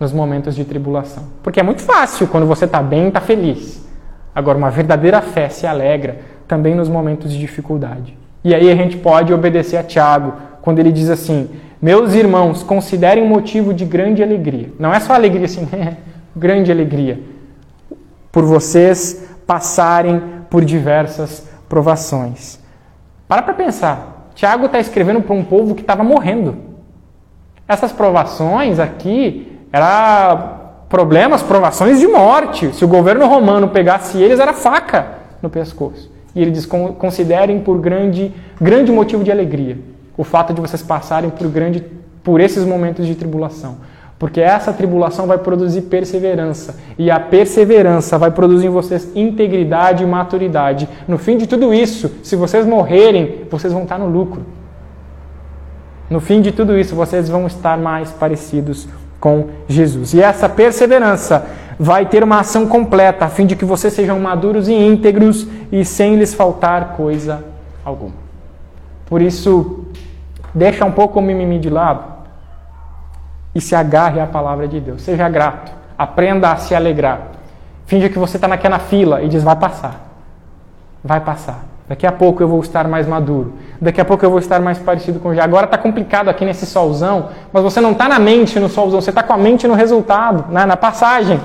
nos 0.00 0.12
momentos 0.12 0.54
de 0.56 0.64
tribulação. 0.64 1.24
Porque 1.42 1.60
é 1.60 1.62
muito 1.62 1.82
fácil 1.82 2.26
quando 2.26 2.46
você 2.46 2.64
está 2.64 2.82
bem, 2.82 3.08
está 3.08 3.20
feliz. 3.20 3.86
Agora, 4.34 4.56
uma 4.56 4.70
verdadeira 4.70 5.20
fé 5.20 5.48
se 5.50 5.66
alegra 5.66 6.20
também 6.48 6.74
nos 6.74 6.88
momentos 6.88 7.30
de 7.30 7.38
dificuldade. 7.38 8.18
E 8.42 8.54
aí 8.54 8.70
a 8.70 8.74
gente 8.74 8.96
pode 8.96 9.32
obedecer 9.32 9.76
a 9.76 9.84
Tiago 9.84 10.32
quando 10.62 10.78
ele 10.78 10.90
diz 10.90 11.10
assim: 11.10 11.50
Meus 11.82 12.14
irmãos, 12.14 12.62
considerem 12.62 13.26
motivo 13.26 13.74
de 13.74 13.84
grande 13.84 14.22
alegria. 14.22 14.72
Não 14.78 14.94
é 14.94 15.00
só 15.00 15.14
alegria 15.14 15.46
assim, 15.46 15.68
é 15.74 15.96
grande 16.36 16.70
alegria. 16.70 17.20
Por 18.30 18.44
vocês 18.44 19.28
passarem 19.44 20.22
por 20.48 20.64
diversas 20.64 21.48
provações. 21.68 22.60
Para 23.26 23.42
para 23.42 23.54
pensar. 23.54 24.30
Tiago 24.32 24.66
está 24.66 24.78
escrevendo 24.78 25.22
para 25.22 25.34
um 25.34 25.42
povo 25.42 25.74
que 25.74 25.80
estava 25.80 26.04
morrendo. 26.04 26.56
Essas 27.66 27.90
provações 27.90 28.78
aqui 28.78 29.58
eram 29.72 30.60
problemas, 30.88 31.42
provações 31.42 31.98
de 31.98 32.06
morte. 32.06 32.72
Se 32.76 32.84
o 32.84 32.88
governo 32.88 33.26
romano 33.26 33.66
pegasse 33.68 34.22
eles, 34.22 34.38
era 34.38 34.52
faca 34.52 35.18
no 35.42 35.50
pescoço. 35.50 36.12
E 36.32 36.40
ele 36.40 36.52
diz: 36.52 36.64
considerem 36.64 37.58
por 37.58 37.80
grande, 37.80 38.32
grande 38.60 38.92
motivo 38.92 39.24
de 39.24 39.32
alegria 39.32 39.91
o 40.16 40.24
fato 40.24 40.52
de 40.52 40.60
vocês 40.60 40.82
passarem 40.82 41.30
por, 41.30 41.48
grande, 41.48 41.84
por 42.22 42.40
esses 42.40 42.64
momentos 42.64 43.06
de 43.06 43.14
tribulação. 43.14 43.76
Porque 44.18 44.40
essa 44.40 44.72
tribulação 44.72 45.26
vai 45.26 45.38
produzir 45.38 45.82
perseverança. 45.82 46.76
E 46.96 47.10
a 47.10 47.18
perseverança 47.18 48.16
vai 48.16 48.30
produzir 48.30 48.66
em 48.66 48.70
vocês 48.70 49.10
integridade 49.16 50.04
e 50.04 50.06
maturidade. 50.06 50.88
No 51.08 51.18
fim 51.18 51.36
de 51.36 51.46
tudo 51.46 51.74
isso, 51.74 52.08
se 52.22 52.36
vocês 52.36 52.64
morrerem, 52.64 53.46
vocês 53.50 53.72
vão 53.72 53.82
estar 53.82 53.98
no 53.98 54.06
lucro. 54.06 54.46
No 56.08 56.20
fim 56.20 56.40
de 56.40 56.52
tudo 56.52 56.78
isso, 56.78 56.94
vocês 56.94 57.28
vão 57.28 57.46
estar 57.46 57.76
mais 57.78 58.12
parecidos 58.12 58.86
com 59.18 59.46
Jesus. 59.66 60.14
E 60.14 60.22
essa 60.22 60.48
perseverança 60.48 61.46
vai 61.78 62.06
ter 62.06 62.22
uma 62.22 62.40
ação 62.40 62.66
completa, 62.66 63.24
a 63.24 63.28
fim 63.28 63.46
de 63.46 63.56
que 63.56 63.64
vocês 63.64 63.92
sejam 63.92 64.20
maduros 64.20 64.68
e 64.68 64.72
íntegros 64.72 65.48
e 65.72 65.84
sem 65.84 66.16
lhes 66.16 66.32
faltar 66.34 66.96
coisa 66.96 67.44
alguma. 67.84 68.14
Por 69.06 69.20
isso, 69.20 69.81
deixa 70.54 70.84
um 70.84 70.92
pouco 70.92 71.18
o 71.18 71.22
mimimi 71.22 71.58
de 71.58 71.70
lado 71.70 72.04
e 73.54 73.60
se 73.60 73.74
agarre 73.74 74.20
à 74.20 74.26
palavra 74.26 74.66
de 74.66 74.80
Deus. 74.80 75.02
Seja 75.02 75.28
grato. 75.28 75.72
Aprenda 75.98 76.52
a 76.52 76.56
se 76.56 76.74
alegrar. 76.74 77.20
Finge 77.86 78.08
que 78.08 78.18
você 78.18 78.36
está 78.36 78.48
naquela 78.48 78.78
fila 78.78 79.22
e 79.22 79.28
diz: 79.28 79.42
vai 79.42 79.56
passar. 79.56 80.00
Vai 81.04 81.20
passar. 81.20 81.64
Daqui 81.88 82.06
a 82.06 82.12
pouco 82.12 82.42
eu 82.42 82.48
vou 82.48 82.60
estar 82.60 82.88
mais 82.88 83.06
maduro. 83.06 83.54
Daqui 83.80 84.00
a 84.00 84.04
pouco 84.04 84.24
eu 84.24 84.30
vou 84.30 84.38
estar 84.38 84.60
mais 84.60 84.78
parecido 84.78 85.20
com 85.20 85.34
já. 85.34 85.44
Agora 85.44 85.66
está 85.66 85.76
complicado 85.76 86.28
aqui 86.28 86.44
nesse 86.44 86.64
solzão, 86.64 87.28
mas 87.52 87.62
você 87.62 87.80
não 87.80 87.92
está 87.92 88.08
na 88.08 88.18
mente 88.18 88.58
no 88.58 88.68
solzão, 88.68 89.00
você 89.00 89.10
está 89.10 89.22
com 89.22 89.32
a 89.32 89.36
mente 89.36 89.68
no 89.68 89.74
resultado, 89.74 90.50
na, 90.50 90.64
na 90.64 90.76
passagem. 90.76 91.40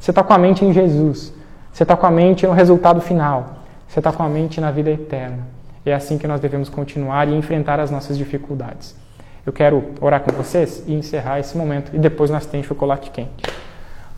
Você 0.00 0.10
está 0.10 0.22
com 0.22 0.32
a 0.32 0.38
mente 0.38 0.64
em 0.64 0.72
Jesus. 0.72 1.32
Você 1.72 1.84
está 1.84 1.96
com 1.96 2.06
a 2.06 2.10
mente 2.10 2.46
no 2.46 2.52
resultado 2.52 3.00
final. 3.00 3.46
Você 3.86 4.00
está 4.00 4.10
com 4.10 4.22
a 4.22 4.28
mente 4.28 4.60
na 4.60 4.70
vida 4.70 4.90
eterna. 4.90 5.53
É 5.86 5.94
assim 5.94 6.16
que 6.16 6.26
nós 6.26 6.40
devemos 6.40 6.68
continuar 6.68 7.28
e 7.28 7.34
enfrentar 7.34 7.78
as 7.78 7.90
nossas 7.90 8.16
dificuldades. 8.16 8.96
Eu 9.44 9.52
quero 9.52 9.92
orar 10.00 10.20
com 10.20 10.32
vocês 10.32 10.82
e 10.86 10.94
encerrar 10.94 11.38
esse 11.38 11.56
momento. 11.56 11.94
E 11.94 11.98
depois 11.98 12.30
nós 12.30 12.46
temos 12.46 12.66
chocolate 12.66 13.10
quente. 13.10 13.44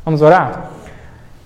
Vamos 0.05 0.23
orar? 0.23 0.71